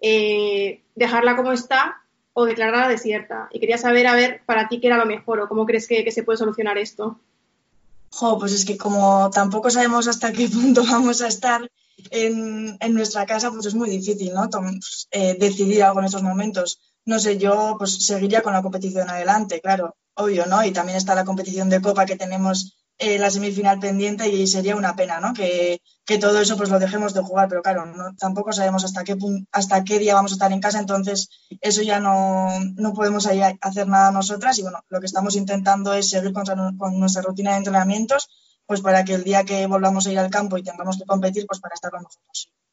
eh, 0.00 0.80
dejarla 0.94 1.36
como 1.36 1.52
está 1.52 2.02
o 2.32 2.46
declararla 2.46 2.88
desierta. 2.88 3.48
Y 3.52 3.60
quería 3.60 3.76
saber, 3.76 4.06
a 4.06 4.14
ver, 4.14 4.40
para 4.46 4.68
ti 4.68 4.80
qué 4.80 4.86
era 4.86 4.96
lo 4.96 5.04
mejor 5.04 5.40
o 5.40 5.48
cómo 5.48 5.66
crees 5.66 5.86
que 5.86 6.10
se 6.10 6.22
puede 6.22 6.38
solucionar 6.38 6.78
esto. 6.78 7.20
Jo, 8.10 8.38
pues 8.38 8.52
es 8.52 8.64
que 8.64 8.76
como 8.76 9.30
tampoco 9.30 9.70
sabemos 9.70 10.08
hasta 10.08 10.32
qué 10.32 10.48
punto 10.56 10.84
vamos 10.84 11.20
a 11.22 11.28
estar 11.28 11.70
en, 12.10 12.76
en 12.80 12.94
nuestra 12.94 13.26
casa, 13.26 13.50
pues 13.50 13.66
es 13.66 13.74
muy 13.74 13.90
difícil, 13.90 14.32
¿no? 14.34 14.48
Pues, 14.50 15.08
eh, 15.10 15.36
decidir 15.38 15.82
algo 15.82 16.00
en 16.00 16.06
estos 16.06 16.22
momentos. 16.22 16.80
No 17.04 17.18
sé, 17.18 17.38
yo 17.38 17.76
pues 17.78 18.04
seguiría 18.06 18.42
con 18.42 18.52
la 18.52 18.62
competición 18.62 19.08
adelante, 19.08 19.60
claro, 19.60 19.96
obvio, 20.14 20.46
¿no? 20.46 20.64
Y 20.64 20.72
también 20.72 20.98
está 20.98 21.14
la 21.14 21.24
competición 21.24 21.68
de 21.68 21.80
Copa 21.80 22.06
que 22.06 22.16
tenemos 22.16 22.77
eh, 22.98 23.18
la 23.18 23.30
semifinal 23.30 23.78
pendiente 23.78 24.28
y 24.28 24.46
sería 24.46 24.74
una 24.74 24.96
pena, 24.96 25.20
¿no? 25.20 25.32
Que, 25.32 25.80
todo 26.20 26.40
eso 26.40 26.56
pues 26.56 26.70
lo 26.70 26.78
dejemos 26.78 27.12
de 27.12 27.20
jugar, 27.20 27.48
pero 27.48 27.62
claro, 27.62 27.84
no, 27.84 28.16
tampoco 28.18 28.50
sabemos 28.52 28.82
hasta 28.82 29.04
qué 29.04 29.14
hasta 29.52 29.84
qué 29.84 29.98
día 29.98 30.14
vamos 30.14 30.32
a 30.32 30.36
estar 30.36 30.50
en 30.50 30.60
casa, 30.60 30.78
entonces 30.78 31.28
eso 31.60 31.82
ya 31.82 32.00
no, 32.00 32.48
no 32.76 32.94
podemos 32.94 33.26
ahí 33.26 33.42
hacer 33.60 33.86
nada 33.86 34.10
nosotras 34.10 34.58
y 34.58 34.62
bueno, 34.62 34.78
lo 34.88 35.00
que 35.00 35.06
estamos 35.06 35.36
intentando 35.36 35.92
es 35.92 36.08
seguir 36.08 36.32
con, 36.32 36.44
con 36.78 36.98
nuestra 36.98 37.20
rutina 37.20 37.52
de 37.52 37.58
entrenamientos, 37.58 38.30
pues 38.64 38.80
para 38.80 39.04
que 39.04 39.14
el 39.14 39.22
día 39.22 39.44
que 39.44 39.66
volvamos 39.66 40.06
a 40.06 40.12
ir 40.12 40.18
al 40.18 40.30
campo 40.30 40.56
y 40.56 40.62
tengamos 40.62 40.96
que 40.96 41.04
competir, 41.04 41.46
pues 41.46 41.60
para 41.60 41.74
estar 41.74 41.92
lo 41.92 41.98
mejor. 41.98 42.14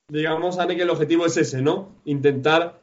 Digamos, 0.08 0.58
Anne, 0.58 0.76
que 0.76 0.84
el 0.84 0.90
objetivo 0.90 1.26
es 1.26 1.36
ese, 1.36 1.62
¿no? 1.62 1.90
Intentar 2.06 2.80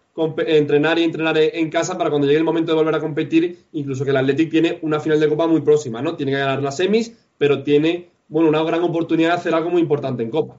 entrenar 0.47 0.99
y 0.99 1.05
entrenar 1.05 1.39
en 1.39 1.71
casa 1.71 1.97
para 1.97 2.11
cuando 2.11 2.27
llegue 2.27 2.39
el 2.39 2.45
momento 2.45 2.73
de 2.73 2.79
volver 2.79 2.95
a 2.95 3.01
competir, 3.01 3.67
incluso 3.73 4.05
que 4.05 4.11
el 4.11 4.17
Athletic 4.17 4.51
tiene 4.51 4.79
una 4.83 5.01
final 5.01 5.19
de 5.19 5.29
Copa 5.29 5.47
muy 5.47 5.63
próxima, 5.63 6.03
¿no? 6.03 6.17
Tiene 6.17 6.33
que 6.33 6.39
ganar 6.39 6.63
las 6.63 6.77
semis, 6.77 7.17
pero 7.43 7.65
tiene, 7.65 8.09
bueno, 8.29 8.49
una 8.49 8.63
gran 8.63 8.85
oportunidad 8.85 9.31
de 9.31 9.35
hacer 9.35 9.53
algo 9.53 9.69
muy 9.69 9.83
importante 9.83 10.23
en 10.23 10.31
Copa. 10.31 10.59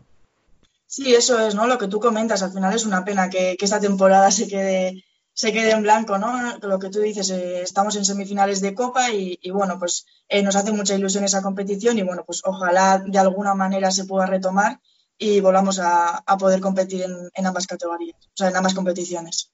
Sí, 0.85 1.15
eso 1.15 1.39
es, 1.39 1.55
¿no? 1.55 1.65
Lo 1.65 1.77
que 1.77 1.87
tú 1.87 2.01
comentas, 2.01 2.43
al 2.43 2.51
final 2.51 2.75
es 2.75 2.85
una 2.85 3.05
pena 3.05 3.29
que, 3.29 3.55
esta 3.57 3.79
temporada 3.79 4.29
se 4.31 4.49
quede 4.49 5.05
se 5.31 5.53
quede 5.53 5.71
en 5.71 5.83
blanco, 5.83 6.17
¿no? 6.17 6.57
Lo 6.61 6.79
que 6.79 6.89
tú 6.89 6.99
dices, 6.99 7.29
eh, 7.29 7.61
estamos 7.61 7.95
en 7.95 8.03
semifinales 8.03 8.59
de 8.59 8.75
Copa 8.75 9.11
y, 9.11 9.39
bueno, 9.49 9.79
pues 9.79 10.05
eh, 10.27 10.43
nos 10.43 10.57
hace 10.57 10.73
mucha 10.73 10.93
ilusión 10.93 11.23
esa 11.23 11.41
competición 11.41 11.97
y 11.97 12.03
bueno, 12.03 12.25
pues 12.25 12.41
ojalá 12.43 13.01
de 13.07 13.17
alguna 13.17 13.55
manera 13.55 13.89
se 13.89 14.03
pueda 14.03 14.25
retomar 14.25 14.81
y 15.17 15.39
volvamos 15.39 15.79
a, 15.81 16.21
poder 16.37 16.59
competir 16.59 17.05
en, 17.33 17.45
ambas 17.45 17.65
categorías, 17.65 18.17
o 18.25 18.35
sea, 18.35 18.49
en 18.49 18.57
ambas 18.57 18.73
competiciones. 18.73 19.53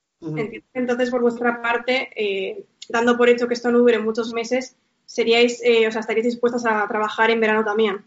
Entonces, 0.74 1.12
por 1.12 1.22
vuestra 1.22 1.62
parte, 1.62 2.10
eh, 2.16 2.66
dando 2.90 3.16
por 3.18 3.30
hecho 3.30 3.48
que 3.48 3.54
esto 3.54 3.72
no 3.72 3.78
dure 3.78 4.00
muchos 4.00 4.34
meses, 4.34 4.76
seríais, 5.16 5.54
o 5.88 5.92
sea, 5.92 6.02
estaríais 6.02 6.30
dispuestas 6.32 6.66
a 6.66 6.88
trabajar 6.88 7.32
en 7.32 7.40
verano 7.40 7.64
también. 7.64 8.06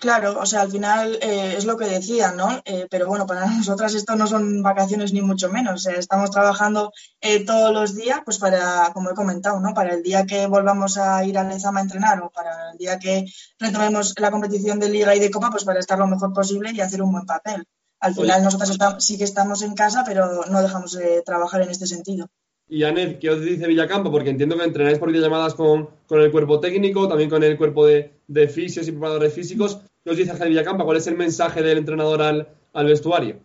Claro, 0.00 0.40
o 0.40 0.46
sea, 0.46 0.62
al 0.62 0.70
final 0.70 1.18
eh, 1.20 1.56
es 1.58 1.66
lo 1.66 1.76
que 1.76 1.84
decían, 1.84 2.34
¿no? 2.34 2.62
Eh, 2.64 2.86
pero 2.90 3.06
bueno, 3.06 3.26
para 3.26 3.44
nosotras 3.58 3.92
esto 3.94 4.16
no 4.16 4.26
son 4.26 4.62
vacaciones 4.62 5.12
ni 5.12 5.20
mucho 5.20 5.50
menos. 5.50 5.74
O 5.74 5.78
sea, 5.78 5.94
estamos 5.98 6.30
trabajando 6.30 6.90
eh, 7.20 7.44
todos 7.44 7.70
los 7.70 7.94
días, 7.94 8.20
pues 8.24 8.38
para, 8.38 8.90
como 8.94 9.10
he 9.10 9.14
comentado, 9.14 9.60
¿no? 9.60 9.74
Para 9.74 9.92
el 9.92 10.02
día 10.02 10.24
que 10.24 10.46
volvamos 10.46 10.96
a 10.96 11.22
ir 11.26 11.36
a 11.36 11.44
Lezama 11.44 11.80
a 11.80 11.82
entrenar 11.82 12.22
o 12.22 12.30
para 12.30 12.70
el 12.72 12.78
día 12.78 12.98
que 12.98 13.26
retomemos 13.58 14.14
la 14.18 14.30
competición 14.30 14.80
de 14.80 14.88
Liga 14.88 15.14
y 15.14 15.20
de 15.20 15.30
Copa, 15.30 15.50
pues 15.50 15.64
para 15.64 15.80
estar 15.80 15.98
lo 15.98 16.06
mejor 16.06 16.32
posible 16.32 16.70
y 16.72 16.80
hacer 16.80 17.02
un 17.02 17.12
buen 17.12 17.26
papel. 17.26 17.66
Al 18.00 18.14
final 18.14 18.42
nosotras 18.42 19.04
sí 19.04 19.18
que 19.18 19.24
estamos 19.24 19.60
en 19.60 19.74
casa, 19.74 20.02
pero 20.06 20.46
no 20.46 20.62
dejamos 20.62 20.92
de 20.92 21.20
trabajar 21.26 21.60
en 21.60 21.68
este 21.68 21.86
sentido. 21.86 22.30
Y 22.72 22.84
Anet, 22.84 23.18
¿qué 23.18 23.30
os 23.30 23.40
dice 23.40 23.66
Villacampo? 23.66 24.12
Porque 24.12 24.30
entiendo 24.30 24.56
que 24.56 24.62
entrenáis 24.62 24.96
por 25.00 25.10
videollamadas 25.10 25.54
con, 25.54 25.90
con 26.06 26.20
el 26.20 26.30
cuerpo 26.30 26.60
técnico, 26.60 27.08
también 27.08 27.28
con 27.28 27.42
el 27.42 27.58
cuerpo 27.58 27.84
de, 27.84 28.12
de 28.28 28.46
fisios 28.46 28.86
y 28.86 28.92
preparadores 28.92 29.34
físicos. 29.34 29.80
¿Qué 30.04 30.10
os 30.10 30.16
dice 30.16 30.30
Ángel 30.30 30.50
Villacampa? 30.50 30.84
¿Cuál 30.84 30.98
es 30.98 31.06
el 31.08 31.16
mensaje 31.16 31.62
del 31.62 31.78
entrenador 31.78 32.22
al, 32.22 32.48
al 32.72 32.86
vestuario? 32.86 33.40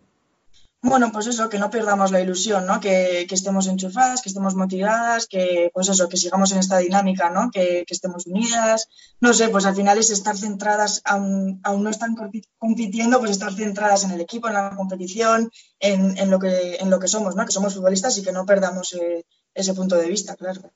Bueno, 0.88 1.12
pues 1.12 1.26
eso, 1.26 1.50
que 1.50 1.58
no 1.58 1.72
perdamos 1.72 2.12
la 2.12 2.22
ilusión, 2.22 2.68
¿no? 2.68 2.80
Que, 2.80 3.26
que, 3.28 3.34
estemos 3.34 3.66
enchufadas, 3.66 4.22
que 4.22 4.30
estemos 4.30 4.54
motivadas, 4.54 5.26
que 5.26 5.72
pues 5.74 5.90
eso, 5.90 6.08
que 6.08 6.16
sigamos 6.16 6.52
en 6.52 6.60
esta 6.60 6.78
dinámica, 6.78 7.32
¿no? 7.32 7.50
Que, 7.50 7.86
que 7.88 7.94
estemos 7.96 8.28
unidas. 8.28 8.88
No 9.20 9.34
sé, 9.34 9.50
pues 9.50 9.66
al 9.66 9.76
final 9.76 9.98
es 9.98 10.12
estar 10.12 10.38
centradas, 10.38 11.02
aún, 11.04 11.60
no 11.64 11.90
están 11.90 12.16
compitiendo, 12.60 13.18
pues 13.18 13.32
estar 13.32 13.52
centradas 13.52 14.04
en 14.04 14.12
el 14.12 14.22
equipo, 14.22 14.48
en 14.48 14.54
la 14.54 14.76
competición, 14.76 15.50
en, 15.80 16.20
en, 16.20 16.30
lo, 16.30 16.38
que, 16.38 16.76
en 16.76 16.92
lo 16.92 17.00
que 17.00 17.08
somos, 17.08 17.36
¿no? 17.36 17.46
Que 17.48 17.52
somos 17.52 17.74
futbolistas 17.74 18.16
y 18.20 18.24
que 18.24 18.32
no 18.32 18.46
perdamos 18.46 18.94
eh, 18.94 19.26
ese 19.56 19.74
punto 19.74 19.96
de 19.96 20.08
vista, 20.08 20.36
claro. 20.36 20.72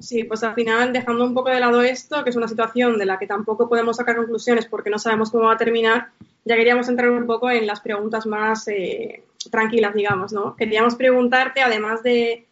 Sí, 0.00 0.24
pues 0.24 0.42
al 0.42 0.54
final, 0.54 0.92
dejando 0.92 1.24
un 1.24 1.34
poco 1.34 1.50
de 1.50 1.60
lado 1.60 1.82
esto, 1.82 2.22
que 2.24 2.30
es 2.30 2.36
una 2.36 2.48
situación 2.48 2.98
de 2.98 3.06
la 3.06 3.18
que 3.18 3.26
tampoco 3.26 3.68
podemos 3.68 3.96
sacar 3.96 4.16
conclusiones 4.16 4.66
porque 4.66 4.90
no 4.90 4.98
sabemos 4.98 5.30
cómo 5.30 5.44
va 5.44 5.54
a 5.54 5.56
terminar, 5.56 6.08
ya 6.44 6.56
queríamos 6.56 6.88
entrar 6.88 7.10
un 7.10 7.26
poco 7.26 7.50
en 7.50 7.66
las 7.66 7.80
preguntas 7.80 8.26
más 8.26 8.66
eh, 8.68 9.24
tranquilas, 9.50 9.94
digamos, 9.94 10.32
¿no? 10.32 10.56
Queríamos 10.56 10.94
preguntarte, 10.94 11.62
además 11.62 12.02
de, 12.02 12.46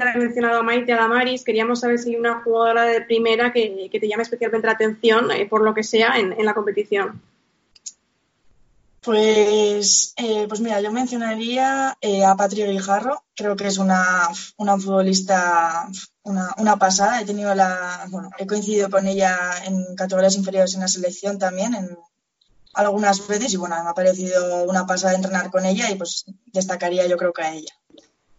haber 0.00 0.18
mencionado 0.18 0.60
a 0.60 0.62
Maite 0.62 0.92
a 0.92 0.96
Damaris, 0.96 1.44
queríamos 1.44 1.80
saber 1.80 1.98
si 1.98 2.10
hay 2.10 2.16
una 2.16 2.40
jugadora 2.40 2.84
de 2.84 3.00
primera 3.02 3.52
que, 3.52 3.88
te 3.90 4.08
llame 4.08 4.22
especialmente 4.22 4.66
la 4.66 4.72
atención, 4.72 5.30
eh, 5.30 5.46
por 5.46 5.62
lo 5.62 5.74
que 5.74 5.82
sea, 5.82 6.14
en, 6.18 6.44
la 6.44 6.54
competición. 6.54 7.20
Pues, 9.04 10.14
eh, 10.16 10.46
pues 10.48 10.60
mira, 10.60 10.80
yo 10.80 10.90
mencionaría 10.90 11.90
a 11.90 12.36
Patria 12.36 12.66
Guijarro, 12.66 13.22
creo 13.36 13.54
que 13.54 13.66
es 13.66 13.78
una, 13.78 14.28
una 14.56 14.78
futbolista 14.78 15.88
una, 16.24 16.76
pasada. 16.76 17.20
He 17.20 17.24
tenido 17.24 17.54
la, 17.54 18.06
bueno, 18.10 18.30
he 18.38 18.46
coincidido 18.46 18.90
con 18.90 19.06
ella 19.06 19.36
en 19.66 19.94
categorías 19.94 20.36
inferiores 20.36 20.74
en 20.74 20.80
la 20.80 20.88
selección 20.88 21.38
también, 21.38 21.74
en 21.74 21.98
algunas 22.72 23.26
veces, 23.28 23.52
y 23.52 23.56
bueno, 23.56 23.76
me 23.82 23.90
ha 23.90 23.94
parecido 23.94 24.64
una 24.64 24.86
pasada 24.86 25.14
entrenar 25.14 25.50
con 25.50 25.64
ella 25.64 25.90
y 25.90 25.94
pues 25.94 26.24
destacaría 26.46 27.06
yo 27.06 27.16
creo 27.16 27.32
que 27.32 27.42
a 27.42 27.54
ella. 27.54 27.72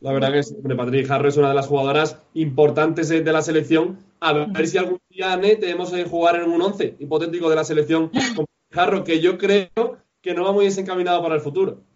La 0.01 0.11
verdad 0.11 0.31
que 0.31 0.39
es, 0.39 0.53
Patrick 0.75 1.07
Jarro 1.07 1.29
es 1.29 1.37
una 1.37 1.49
de 1.49 1.55
las 1.55 1.67
jugadoras 1.67 2.17
importantes 2.33 3.09
de 3.09 3.23
la 3.23 3.41
selección. 3.41 3.99
A 4.19 4.33
ver 4.33 4.67
si 4.67 4.77
algún 4.77 4.99
día, 5.09 5.37
Ne, 5.37 5.55
tenemos 5.55 5.91
que 5.91 6.03
jugar 6.03 6.35
en 6.35 6.49
un 6.49 6.61
once 6.61 6.95
hipotético 6.99 7.49
de 7.49 7.55
la 7.55 7.63
selección 7.63 8.11
con 8.35 8.45
Jarro, 8.71 9.03
que 9.03 9.21
yo 9.21 9.37
creo 9.37 9.97
que 10.25 10.33
no 10.33 10.43
va 10.43 10.51
muy 10.51 10.65
desencaminado 10.65 11.21
para 11.21 11.35
el 11.35 11.41
futuro. 11.41 11.83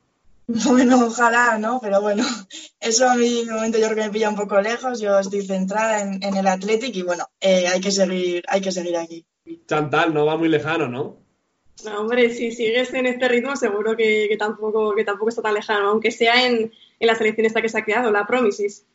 Bueno, 0.47 1.05
ojalá, 1.05 1.59
¿no? 1.59 1.79
Pero 1.79 2.01
bueno, 2.01 2.23
eso 2.79 3.07
a 3.07 3.15
mí 3.15 3.45
de 3.45 3.53
momento 3.53 3.77
yo 3.77 3.85
creo 3.85 3.97
que 3.97 4.03
me 4.03 4.09
pilla 4.09 4.29
un 4.29 4.35
poco 4.35 4.59
lejos. 4.61 4.99
Yo 4.99 5.19
estoy 5.19 5.45
centrada 5.45 6.01
en, 6.01 6.23
el 6.23 6.47
Athletic 6.47 6.95
y 6.95 7.03
bueno, 7.03 7.25
eh, 7.39 7.67
hay 7.67 7.79
que 7.79 7.91
seguir, 7.91 8.43
hay 8.47 8.61
que 8.61 8.71
seguir 8.71 8.97
aquí. 8.97 9.25
Chantal, 9.67 10.11
no 10.11 10.25
va 10.25 10.37
muy 10.37 10.47
lejano, 10.47 10.87
¿no? 10.87 11.17
No, 11.85 12.01
hombre, 12.01 12.31
si 12.33 12.51
sigues 12.51 12.91
en 12.95 13.05
este 13.05 13.27
ritmo 13.27 13.55
seguro 13.55 13.95
que, 13.95 14.35
tampoco, 14.39 14.95
que 14.95 15.03
tampoco 15.03 15.29
está 15.29 15.43
tan 15.43 15.53
lejano, 15.53 15.89
aunque 15.89 16.11
sea 16.11 16.45
en, 16.45 16.71
la 16.99 17.15
selección 17.15 17.45
esta 17.45 17.61
que 17.61 17.69
se 17.69 17.77
ha 17.77 17.85
creado, 17.85 18.11
la 18.11 18.25
Promises. 18.25 18.85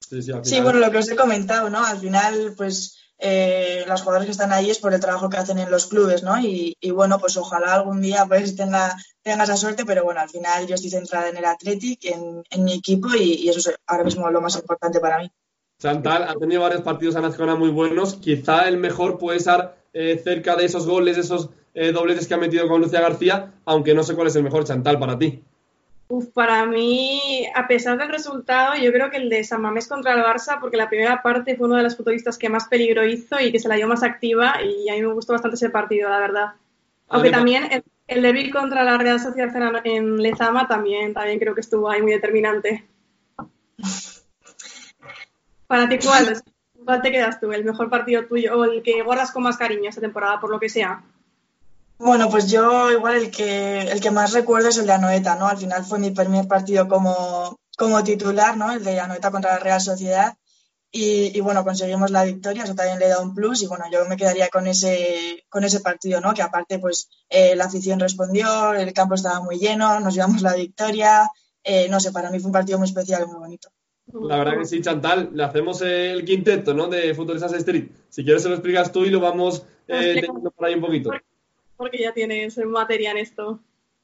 Sí, 0.00 0.22
sí, 0.22 0.60
bueno, 0.60 0.78
lo 0.78 0.90
que 0.90 0.98
os 0.98 1.10
he 1.10 1.16
comentado, 1.16 1.70
¿no? 1.70 1.82
Al 1.82 1.98
final, 1.98 2.54
pues 2.54 2.99
eh, 3.22 3.84
las 3.86 4.00
jugadoras 4.00 4.24
que 4.24 4.32
están 4.32 4.52
ahí 4.52 4.70
es 4.70 4.78
por 4.78 4.94
el 4.94 5.00
trabajo 5.00 5.28
que 5.28 5.36
hacen 5.36 5.58
en 5.58 5.70
los 5.70 5.86
clubes, 5.86 6.22
¿no? 6.22 6.40
Y, 6.40 6.74
bueno, 6.90 7.18
pues 7.18 7.36
ojalá 7.36 7.74
algún 7.74 8.00
día 8.00 8.24
pues 8.28 8.56
tenga, 8.56 8.96
tenga 9.22 9.44
esa 9.44 9.56
suerte, 9.56 9.84
pero 9.84 10.04
bueno, 10.04 10.20
al 10.20 10.30
final 10.30 10.66
yo 10.66 10.74
estoy 10.74 10.90
centrada 10.90 11.28
en 11.28 11.36
el 11.36 11.44
Athletic, 11.44 12.04
en, 12.06 12.64
mi 12.64 12.72
equipo 12.72 13.08
y, 13.14 13.48
eso 13.48 13.58
es 13.58 13.74
ahora 13.86 14.04
mismo 14.04 14.30
lo 14.30 14.40
más 14.40 14.56
importante 14.56 15.00
para 15.00 15.18
mí. 15.18 15.30
Chantal 15.78 16.24
ha 16.28 16.34
tenido 16.34 16.62
varios 16.62 16.82
partidos 16.82 17.16
a 17.16 17.20
Nacional 17.20 17.58
muy 17.58 17.70
buenos, 17.70 18.14
quizá 18.14 18.68
el 18.68 18.76
mejor 18.78 19.18
puede 19.18 19.38
estar 19.38 19.76
eh, 19.92 20.20
cerca 20.22 20.56
de 20.56 20.64
esos 20.66 20.86
goles, 20.86 21.16
esos 21.18 21.50
eh, 21.74 21.92
dobletes 21.92 22.26
que 22.26 22.34
ha 22.34 22.38
metido 22.38 22.68
con 22.68 22.80
Lucía 22.80 23.00
García, 23.00 23.54
aunque 23.64 23.94
no 23.94 24.02
sé 24.02 24.14
cuál 24.14 24.26
es 24.26 24.36
el 24.36 24.42
mejor 24.42 24.64
Chantal 24.64 24.98
para 24.98 25.18
ti. 25.18 25.42
Uf, 26.12 26.26
para 26.34 26.66
mí, 26.66 27.46
a 27.54 27.68
pesar 27.68 27.96
del 27.96 28.08
resultado, 28.08 28.74
yo 28.74 28.92
creo 28.92 29.12
que 29.12 29.18
el 29.18 29.28
de 29.28 29.44
San 29.44 29.62
Mamés 29.62 29.86
contra 29.86 30.12
el 30.12 30.24
Barça, 30.24 30.58
porque 30.58 30.76
la 30.76 30.88
primera 30.88 31.22
parte 31.22 31.54
fue 31.54 31.68
uno 31.68 31.76
de 31.76 31.84
los 31.84 31.96
futbolistas 31.96 32.36
que 32.36 32.48
más 32.48 32.66
peligro 32.66 33.06
hizo 33.06 33.38
y 33.38 33.52
que 33.52 33.60
se 33.60 33.68
la 33.68 33.76
dio 33.76 33.86
más 33.86 34.02
activa, 34.02 34.60
y 34.60 34.88
a 34.88 34.94
mí 34.94 35.02
me 35.02 35.12
gustó 35.12 35.34
bastante 35.34 35.54
ese 35.54 35.70
partido, 35.70 36.10
la 36.10 36.18
verdad. 36.18 36.46
Aunque 37.10 37.30
también 37.30 37.70
el, 37.70 37.84
el 38.08 38.22
débil 38.22 38.52
contra 38.52 38.82
la 38.82 38.98
Real 38.98 39.20
Sociedad 39.20 39.54
en 39.84 40.16
Lezama 40.16 40.66
también, 40.66 41.14
también 41.14 41.38
creo 41.38 41.54
que 41.54 41.60
estuvo 41.60 41.88
ahí 41.88 42.02
muy 42.02 42.10
determinante. 42.10 42.88
Para 45.68 45.88
ti, 45.88 45.98
¿cuál, 46.04 46.42
¿cuál 46.84 47.02
te 47.02 47.12
quedas 47.12 47.38
tú? 47.38 47.52
¿El 47.52 47.64
mejor 47.64 47.88
partido 47.88 48.26
tuyo 48.26 48.58
o 48.58 48.64
el 48.64 48.82
que 48.82 49.00
guardas 49.04 49.30
con 49.30 49.44
más 49.44 49.56
cariño 49.56 49.88
esta 49.88 50.00
temporada, 50.00 50.40
por 50.40 50.50
lo 50.50 50.58
que 50.58 50.68
sea? 50.68 51.04
Bueno, 52.00 52.30
pues 52.30 52.50
yo 52.50 52.90
igual 52.90 53.16
el 53.16 53.30
que, 53.30 53.82
el 53.82 54.00
que 54.00 54.10
más 54.10 54.32
recuerdo 54.32 54.68
es 54.68 54.78
el 54.78 54.86
de 54.86 54.94
Anoeta, 54.94 55.36
¿no? 55.36 55.46
Al 55.46 55.58
final 55.58 55.84
fue 55.84 55.98
mi 55.98 56.10
primer 56.10 56.48
partido 56.48 56.88
como, 56.88 57.60
como 57.76 58.02
titular, 58.02 58.56
¿no? 58.56 58.72
El 58.72 58.82
de 58.82 58.98
Anoeta 58.98 59.30
contra 59.30 59.52
la 59.52 59.58
Real 59.58 59.82
Sociedad. 59.82 60.34
Y, 60.90 61.38
bueno, 61.40 61.62
conseguimos 61.62 62.10
la 62.10 62.24
victoria, 62.24 62.64
eso 62.64 62.74
también 62.74 62.98
le 62.98 63.08
da 63.08 63.20
un 63.20 63.34
plus 63.34 63.62
y 63.62 63.66
bueno, 63.66 63.84
yo 63.92 64.06
me 64.06 64.16
quedaría 64.16 64.48
con 64.48 64.66
ese, 64.66 65.44
con 65.50 65.62
ese 65.62 65.80
partido, 65.80 66.22
¿no? 66.22 66.32
Que 66.32 66.40
aparte, 66.40 66.78
pues 66.78 67.10
eh, 67.28 67.54
la 67.54 67.66
afición 67.66 68.00
respondió, 68.00 68.72
el 68.72 68.92
campo 68.94 69.14
estaba 69.14 69.40
muy 69.40 69.58
lleno, 69.58 70.00
nos 70.00 70.14
llevamos 70.14 70.40
la 70.40 70.54
victoria, 70.54 71.30
eh, 71.62 71.86
no 71.90 72.00
sé, 72.00 72.12
para 72.12 72.30
mí 72.30 72.40
fue 72.40 72.48
un 72.48 72.54
partido 72.54 72.78
muy 72.78 72.88
especial 72.88 73.24
y 73.24 73.26
muy 73.26 73.38
bonito. 73.38 73.68
La 74.22 74.38
verdad 74.38 74.58
que 74.58 74.64
sí, 74.64 74.80
Chantal, 74.80 75.30
le 75.34 75.44
hacemos 75.44 75.82
el 75.82 76.24
quinteto, 76.24 76.72
¿no? 76.72 76.88
De 76.88 77.14
Futuristas 77.14 77.52
Street. 77.52 77.90
Si 78.08 78.24
quieres 78.24 78.42
se 78.42 78.48
lo 78.48 78.54
explicas 78.54 78.90
tú 78.90 79.04
y 79.04 79.10
lo 79.10 79.20
vamos 79.20 79.64
eh, 79.86 80.14
teniendo 80.14 80.50
por 80.50 80.66
ahí 80.66 80.74
un 80.74 80.80
poquito 80.80 81.10
porque 81.80 81.98
ya 81.98 82.12
tienes 82.12 82.58
materia 82.58 83.10
en 83.10 83.16
esto. 83.16 83.58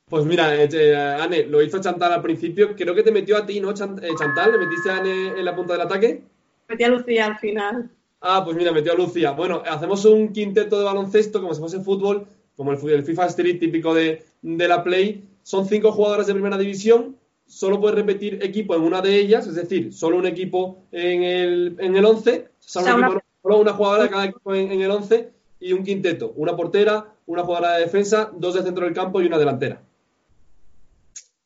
Pues 0.09 0.25
mira, 0.25 0.54
eh, 0.56 0.66
eh, 0.73 0.97
Anne, 0.97 1.45
lo 1.45 1.61
hizo 1.61 1.78
Chantal 1.78 2.11
al 2.11 2.23
principio. 2.23 2.75
Creo 2.75 2.95
que 2.95 3.02
te 3.02 3.12
metió 3.12 3.37
a 3.37 3.45
ti, 3.45 3.61
¿no, 3.61 3.71
eh, 3.71 3.75
Chantal? 3.75 4.52
¿Le 4.52 4.59
metiste 4.59 4.88
a 4.88 4.97
Anne 4.97 5.38
en 5.38 5.45
la 5.45 5.54
punta 5.54 5.75
del 5.75 5.83
ataque? 5.83 6.23
Metí 6.71 6.85
a 6.85 6.88
Lucía 6.88 7.26
al 7.26 7.37
final. 7.37 7.90
Ah, 8.23 8.40
pues 8.42 8.56
mira, 8.56 8.73
metió 8.73 8.92
a 8.92 8.97
Lucía. 8.97 9.33
Bueno, 9.33 9.62
hacemos 9.68 10.06
un 10.06 10.33
quinteto 10.33 10.78
de 10.78 10.87
baloncesto 10.87 11.42
como 11.42 11.52
si 11.52 11.61
fuese 11.61 11.80
fútbol, 11.80 12.26
como 12.56 12.73
el, 12.73 13.04
FIFA 13.04 13.26
Street 13.26 13.61
típico 13.61 13.92
de, 13.92 14.25
la 14.40 14.83
Play. 14.83 15.23
Son 15.42 15.66
cinco 15.68 15.92
jugadoras 15.92 16.26
de 16.28 16.33
primera 16.33 16.56
división. 16.56 17.18
Solo 17.45 17.78
puedes 17.78 17.97
repetir 17.97 18.38
equipo 18.42 18.75
en 18.75 18.85
una 18.85 19.02
de 19.02 19.18
ellas, 19.18 19.47
es 19.47 19.54
decir, 19.54 19.92
solo 19.92 20.16
un 20.16 20.26
equipo 20.26 20.78
en 20.92 21.25
el, 21.25 21.76
en 21.78 21.95
el 21.95 22.04
11. 22.06 22.49
Solo, 22.59 23.21
una... 23.42 23.73
jugadora 23.75 24.04
de 24.04 24.09
cada 24.09 24.25
equipo 24.25 24.54
en, 24.54 24.73
en 24.73 24.80
el 24.80 24.90
11 24.90 25.30
y 25.61 25.73
un 25.75 25.85
quinteto. 25.85 26.33
Una 26.37 26.56
portera, 26.56 27.12
una 27.26 27.42
jugadora 27.42 27.75
de 27.75 27.83
defensa, 27.83 28.30
dos 28.33 28.54
de 28.54 28.62
centro 28.62 28.85
del 28.85 28.95
campo 28.95 29.21
y 29.21 29.26
una 29.26 29.38
delantera. 29.38 29.83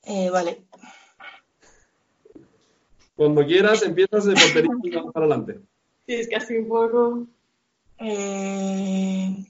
Eh, 0.05 0.31
vale. 0.31 0.63
Cuando 3.17 3.45
quieras, 3.45 3.83
empiezas 3.83 4.25
de 4.25 4.35
portería 4.35 4.71
y 4.83 4.91
vamos 4.91 5.13
para 5.13 5.27
adelante. 5.27 5.61
Sí, 6.07 6.15
es 6.15 6.29
que 6.29 6.37
así 6.37 6.57
un 6.57 6.69
poco. 6.69 7.27
Eh, 7.99 9.45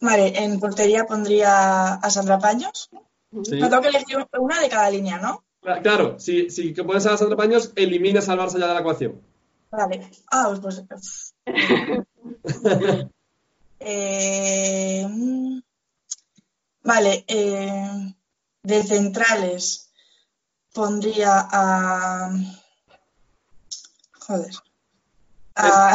vale, 0.00 0.44
en 0.44 0.60
portería 0.60 1.06
pondría 1.06 1.94
a 1.94 2.10
Sandra 2.10 2.38
Paños. 2.38 2.90
Sí. 3.42 3.58
tengo 3.58 3.80
que 3.80 3.88
elegir 3.88 4.18
una 4.38 4.60
de 4.60 4.68
cada 4.68 4.90
línea, 4.90 5.18
¿no? 5.18 5.42
Claro, 5.82 6.18
si, 6.20 6.50
si 6.50 6.72
pones 6.72 7.06
a 7.06 7.16
Sandra 7.16 7.36
Paños, 7.36 7.72
eliminas 7.74 8.28
al 8.28 8.38
Barça 8.38 8.58
ya 8.58 8.68
de 8.68 8.74
la 8.74 8.80
ecuación. 8.80 9.20
Vale. 9.70 10.10
Ah, 10.30 10.54
pues. 10.60 10.84
pues 10.88 11.34
eh, 13.80 15.06
Vale, 16.86 17.24
eh, 17.26 18.14
de 18.62 18.82
centrales 18.84 19.90
pondría 20.72 21.48
a. 21.50 22.30
Joder. 24.20 24.54
A... 25.56 25.94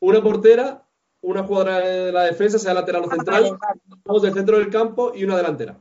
Una 0.00 0.22
portera, 0.22 0.86
una 1.22 1.44
jugadora 1.44 1.78
de 1.78 2.12
la 2.12 2.24
defensa, 2.24 2.58
sea 2.58 2.74
lateral 2.74 3.04
o 3.04 3.06
Ah, 3.10 3.14
central, 3.14 3.42
vale, 3.42 3.56
vale. 3.56 3.80
dos 4.04 4.22
del 4.22 4.34
centro 4.34 4.58
del 4.58 4.68
campo 4.70 5.12
y 5.14 5.24
una 5.24 5.36
delantera. 5.36 5.78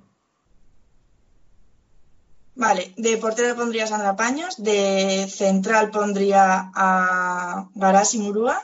Vale, 2.55 2.93
de 2.95 3.17
portero 3.17 3.55
pondría 3.55 3.83
a 3.83 3.87
Sandra 3.87 4.15
Paños, 4.15 4.55
de 4.63 5.27
central 5.27 5.89
pondría 5.91 6.71
a 6.73 7.69
Garasi 7.73 8.19
Murúa, 8.19 8.63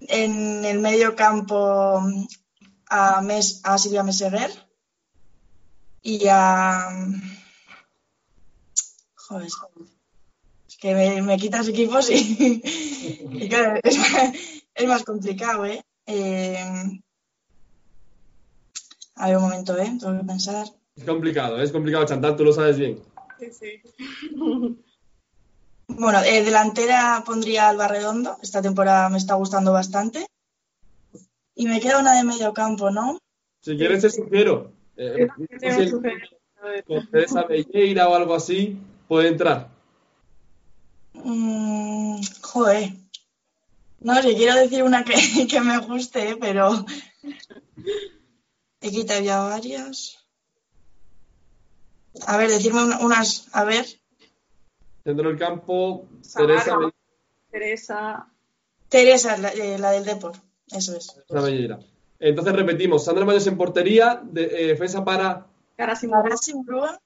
en 0.00 0.64
el 0.64 0.78
medio 0.78 1.16
campo 1.16 2.00
a, 2.90 3.20
Mes, 3.22 3.60
a 3.64 3.78
Silvia 3.78 4.02
Meseguer 4.02 4.50
y 6.02 6.26
a... 6.28 6.88
Joder, 9.14 9.46
es 9.46 10.76
que 10.78 10.94
me, 10.94 11.22
me 11.22 11.36
quitas 11.36 11.68
equipos 11.68 12.08
y, 12.10 12.62
y 13.32 13.48
claro, 13.48 13.78
es, 13.82 13.98
es 14.74 14.88
más 14.88 15.04
complicado, 15.04 15.66
¿eh? 15.66 15.82
Eh, 16.06 17.00
A 19.16 19.26
ver, 19.26 19.36
un 19.36 19.42
momento, 19.42 19.76
¿eh? 19.76 19.96
Tengo 20.00 20.18
que 20.18 20.24
pensar. 20.24 20.66
Es 20.96 21.04
complicado, 21.04 21.60
es 21.60 21.72
complicado, 21.72 22.06
Chantal, 22.06 22.36
tú 22.36 22.44
lo 22.44 22.52
sabes 22.52 22.78
bien. 22.78 23.02
Sí, 23.38 23.52
sí. 23.52 23.82
Bueno, 25.88 26.22
eh, 26.22 26.42
delantera 26.42 27.22
pondría 27.24 27.68
Alba 27.68 27.88
Redondo. 27.88 28.38
Esta 28.42 28.62
temporada 28.62 29.08
me 29.08 29.18
está 29.18 29.34
gustando 29.34 29.72
bastante. 29.72 30.26
Y 31.60 31.66
me 31.66 31.80
queda 31.80 31.98
una 31.98 32.14
de 32.16 32.22
medio 32.22 32.52
campo, 32.54 32.88
¿no? 32.90 33.18
Si 33.62 33.76
quieres 33.76 34.00
te 34.02 34.10
sugiero. 34.10 34.70
eh, 34.96 35.26
si 35.36 35.46
Teresa 37.10 37.42
Belleira 37.42 38.08
o 38.08 38.14
algo 38.14 38.34
así 38.36 38.78
puede 39.08 39.28
entrar. 39.28 39.68
Mm, 41.14 42.20
joder. 42.42 42.90
No 44.00 44.14
sé, 44.22 44.36
quiero 44.36 44.54
decir 44.54 44.84
una 44.84 45.02
que, 45.04 45.14
que 45.50 45.60
me 45.60 45.78
guste, 45.78 46.36
pero 46.36 46.84
he 48.80 48.90
quitado 48.90 49.20
ya 49.20 49.40
varias. 49.40 50.16
A 52.26 52.36
ver, 52.36 52.50
decirme 52.50 52.84
una- 52.84 53.00
unas, 53.00 53.48
a 53.52 53.64
ver. 53.64 53.84
Centro 55.02 55.28
del 55.28 55.38
campo, 55.38 56.06
Samara. 56.22 56.62
Teresa 56.62 56.92
Teresa. 57.50 58.26
Teresa, 58.88 59.36
la, 59.38 59.48
eh, 59.50 59.78
la 59.78 59.90
del 59.90 60.04
Depor, 60.04 60.32
eso 60.72 60.96
es. 60.96 61.14
Teresa 61.26 61.46
Belleira. 61.46 61.78
Entonces 62.20 62.52
repetimos, 62.54 63.04
Sandra 63.04 63.24
Maños 63.24 63.46
en 63.46 63.56
portería, 63.56 64.20
de, 64.22 64.44
eh, 64.44 64.66
defensa 64.66 65.04
para 65.04 65.46
Murúa, 66.54 67.00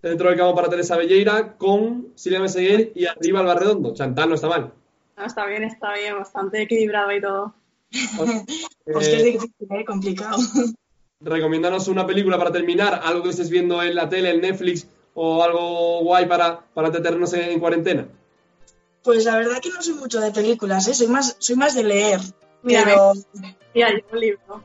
centro 0.00 0.28
del 0.28 0.38
campo 0.38 0.54
para 0.54 0.68
Teresa 0.68 0.96
Belleira, 0.96 1.56
con 1.56 2.12
Silvia 2.16 2.40
Meseguer 2.40 2.92
y 2.94 3.06
arriba 3.06 3.40
Alba 3.40 3.54
Redondo. 3.54 3.94
Chantal 3.94 4.28
no 4.28 4.34
está 4.34 4.48
mal. 4.48 4.72
No, 5.16 5.24
está 5.24 5.46
bien, 5.46 5.64
está 5.64 5.94
bien, 5.94 6.16
bastante 6.16 6.62
equilibrado 6.62 7.12
y 7.12 7.20
todo. 7.20 7.54
Pues 8.84 9.08
que 9.08 9.16
es 9.16 9.24
difícil, 9.24 9.68
¿eh? 9.70 9.84
complicado. 9.84 10.38
recomiéndanos 11.20 11.88
una 11.88 12.06
película 12.06 12.38
para 12.38 12.52
terminar, 12.52 13.00
algo 13.04 13.22
que 13.22 13.30
estés 13.30 13.50
viendo 13.50 13.82
en 13.82 13.94
la 13.94 14.08
tele, 14.08 14.30
en 14.30 14.40
Netflix 14.40 14.86
o 15.14 15.42
algo 15.42 16.00
guay 16.04 16.26
para, 16.26 16.60
para 16.74 16.88
entretenernos 16.88 17.32
en, 17.34 17.50
en 17.50 17.60
cuarentena. 17.60 18.08
Pues 19.02 19.24
la 19.24 19.36
verdad 19.36 19.58
que 19.60 19.70
no 19.70 19.82
soy 19.82 19.94
mucho 19.94 20.20
de 20.20 20.30
películas, 20.32 20.86
¿eh? 20.88 20.94
soy 20.94 21.08
más, 21.08 21.36
soy 21.38 21.56
más 21.56 21.74
de 21.74 21.84
leer. 21.84 22.20
Mira, 22.62 22.82
Pero, 22.84 23.12
Mira, 23.74 23.90
yo 23.92 23.98
un 24.12 24.20
libro. 24.20 24.62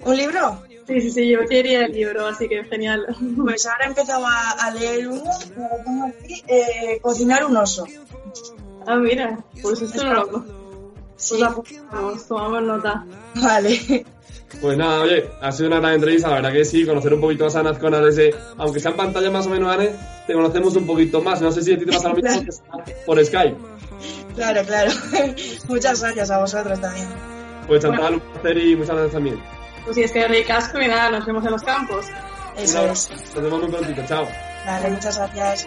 ¿un 0.00 0.16
libro? 0.16 0.62
Sí, 0.86 1.00
sí, 1.00 1.10
sí, 1.10 1.28
yo 1.30 1.46
quería 1.48 1.86
el 1.86 1.92
libro, 1.92 2.26
así 2.26 2.48
que 2.48 2.62
genial. 2.64 3.06
Pues 3.42 3.66
ahora 3.66 3.84
he 3.86 3.88
empezado 3.88 4.26
a, 4.26 4.50
a 4.50 4.70
leer 4.72 5.08
uno, 5.08 5.22
me 5.56 5.62
lo 5.62 5.84
pongo 5.84 6.04
aquí, 6.06 6.42
eh, 6.46 6.98
Cocinar 7.00 7.44
un 7.46 7.56
oso. 7.56 7.86
Ah, 8.86 8.96
mira, 8.96 9.38
pues 9.62 9.80
esto 9.80 10.04
no 10.04 10.12
lo 10.12 10.44
Sí, 11.16 11.36
Pues 11.38 11.42
apuntamos, 11.42 12.26
tomamos 12.28 12.62
nota. 12.64 13.06
vale. 13.36 14.04
Pues 14.60 14.76
nada, 14.76 15.00
oye, 15.00 15.24
ha 15.40 15.50
sido 15.50 15.68
una 15.68 15.80
gran 15.80 15.94
entrevista, 15.94 16.28
la 16.28 16.34
verdad 16.36 16.52
que 16.52 16.64
sí, 16.64 16.84
conocer 16.86 17.14
un 17.14 17.20
poquito 17.20 17.44
más 17.44 17.56
a 17.56 17.62
Nazcona 17.62 17.98
desde, 18.00 18.34
aunque 18.58 18.78
sea 18.78 18.90
en 18.92 18.96
pantalla 18.98 19.30
más 19.30 19.46
o 19.46 19.50
menos, 19.50 19.72
Anne, 19.74 19.90
te 20.26 20.32
conocemos 20.34 20.76
un 20.76 20.86
poquito 20.86 21.20
más. 21.22 21.40
No 21.40 21.50
sé 21.50 21.62
si 21.62 21.72
a 21.72 21.78
ti 21.78 21.84
te 21.86 21.92
pasa 21.92 22.10
lo 22.10 22.16
mismo 22.16 22.52
por 23.06 23.24
Skype. 23.24 23.56
Claro, 24.34 24.62
claro. 24.64 24.90
Muchas 25.68 26.00
gracias 26.00 26.30
a 26.30 26.38
vosotros 26.38 26.80
también. 26.80 27.08
Pues 27.66 27.82
Chantal, 27.82 28.14
un 28.14 28.20
placer 28.20 28.58
y 28.58 28.76
muchas 28.76 28.94
gracias 28.94 29.12
también. 29.12 29.42
Pues 29.84 29.96
si 29.96 30.02
es 30.02 30.12
que 30.12 30.26
ricasco 30.28 30.80
y 30.80 30.88
nada, 30.88 31.10
nos 31.10 31.26
vemos 31.26 31.44
en 31.44 31.52
los 31.52 31.62
campos. 31.62 32.06
Eso 32.56 32.86
es. 32.86 33.10
Nos 33.10 33.42
vemos 33.44 33.60
muy 33.62 33.70
prontito, 33.70 34.02
chao. 34.06 34.28
Vale, 34.66 34.90
muchas 34.90 35.16
gracias. 35.16 35.66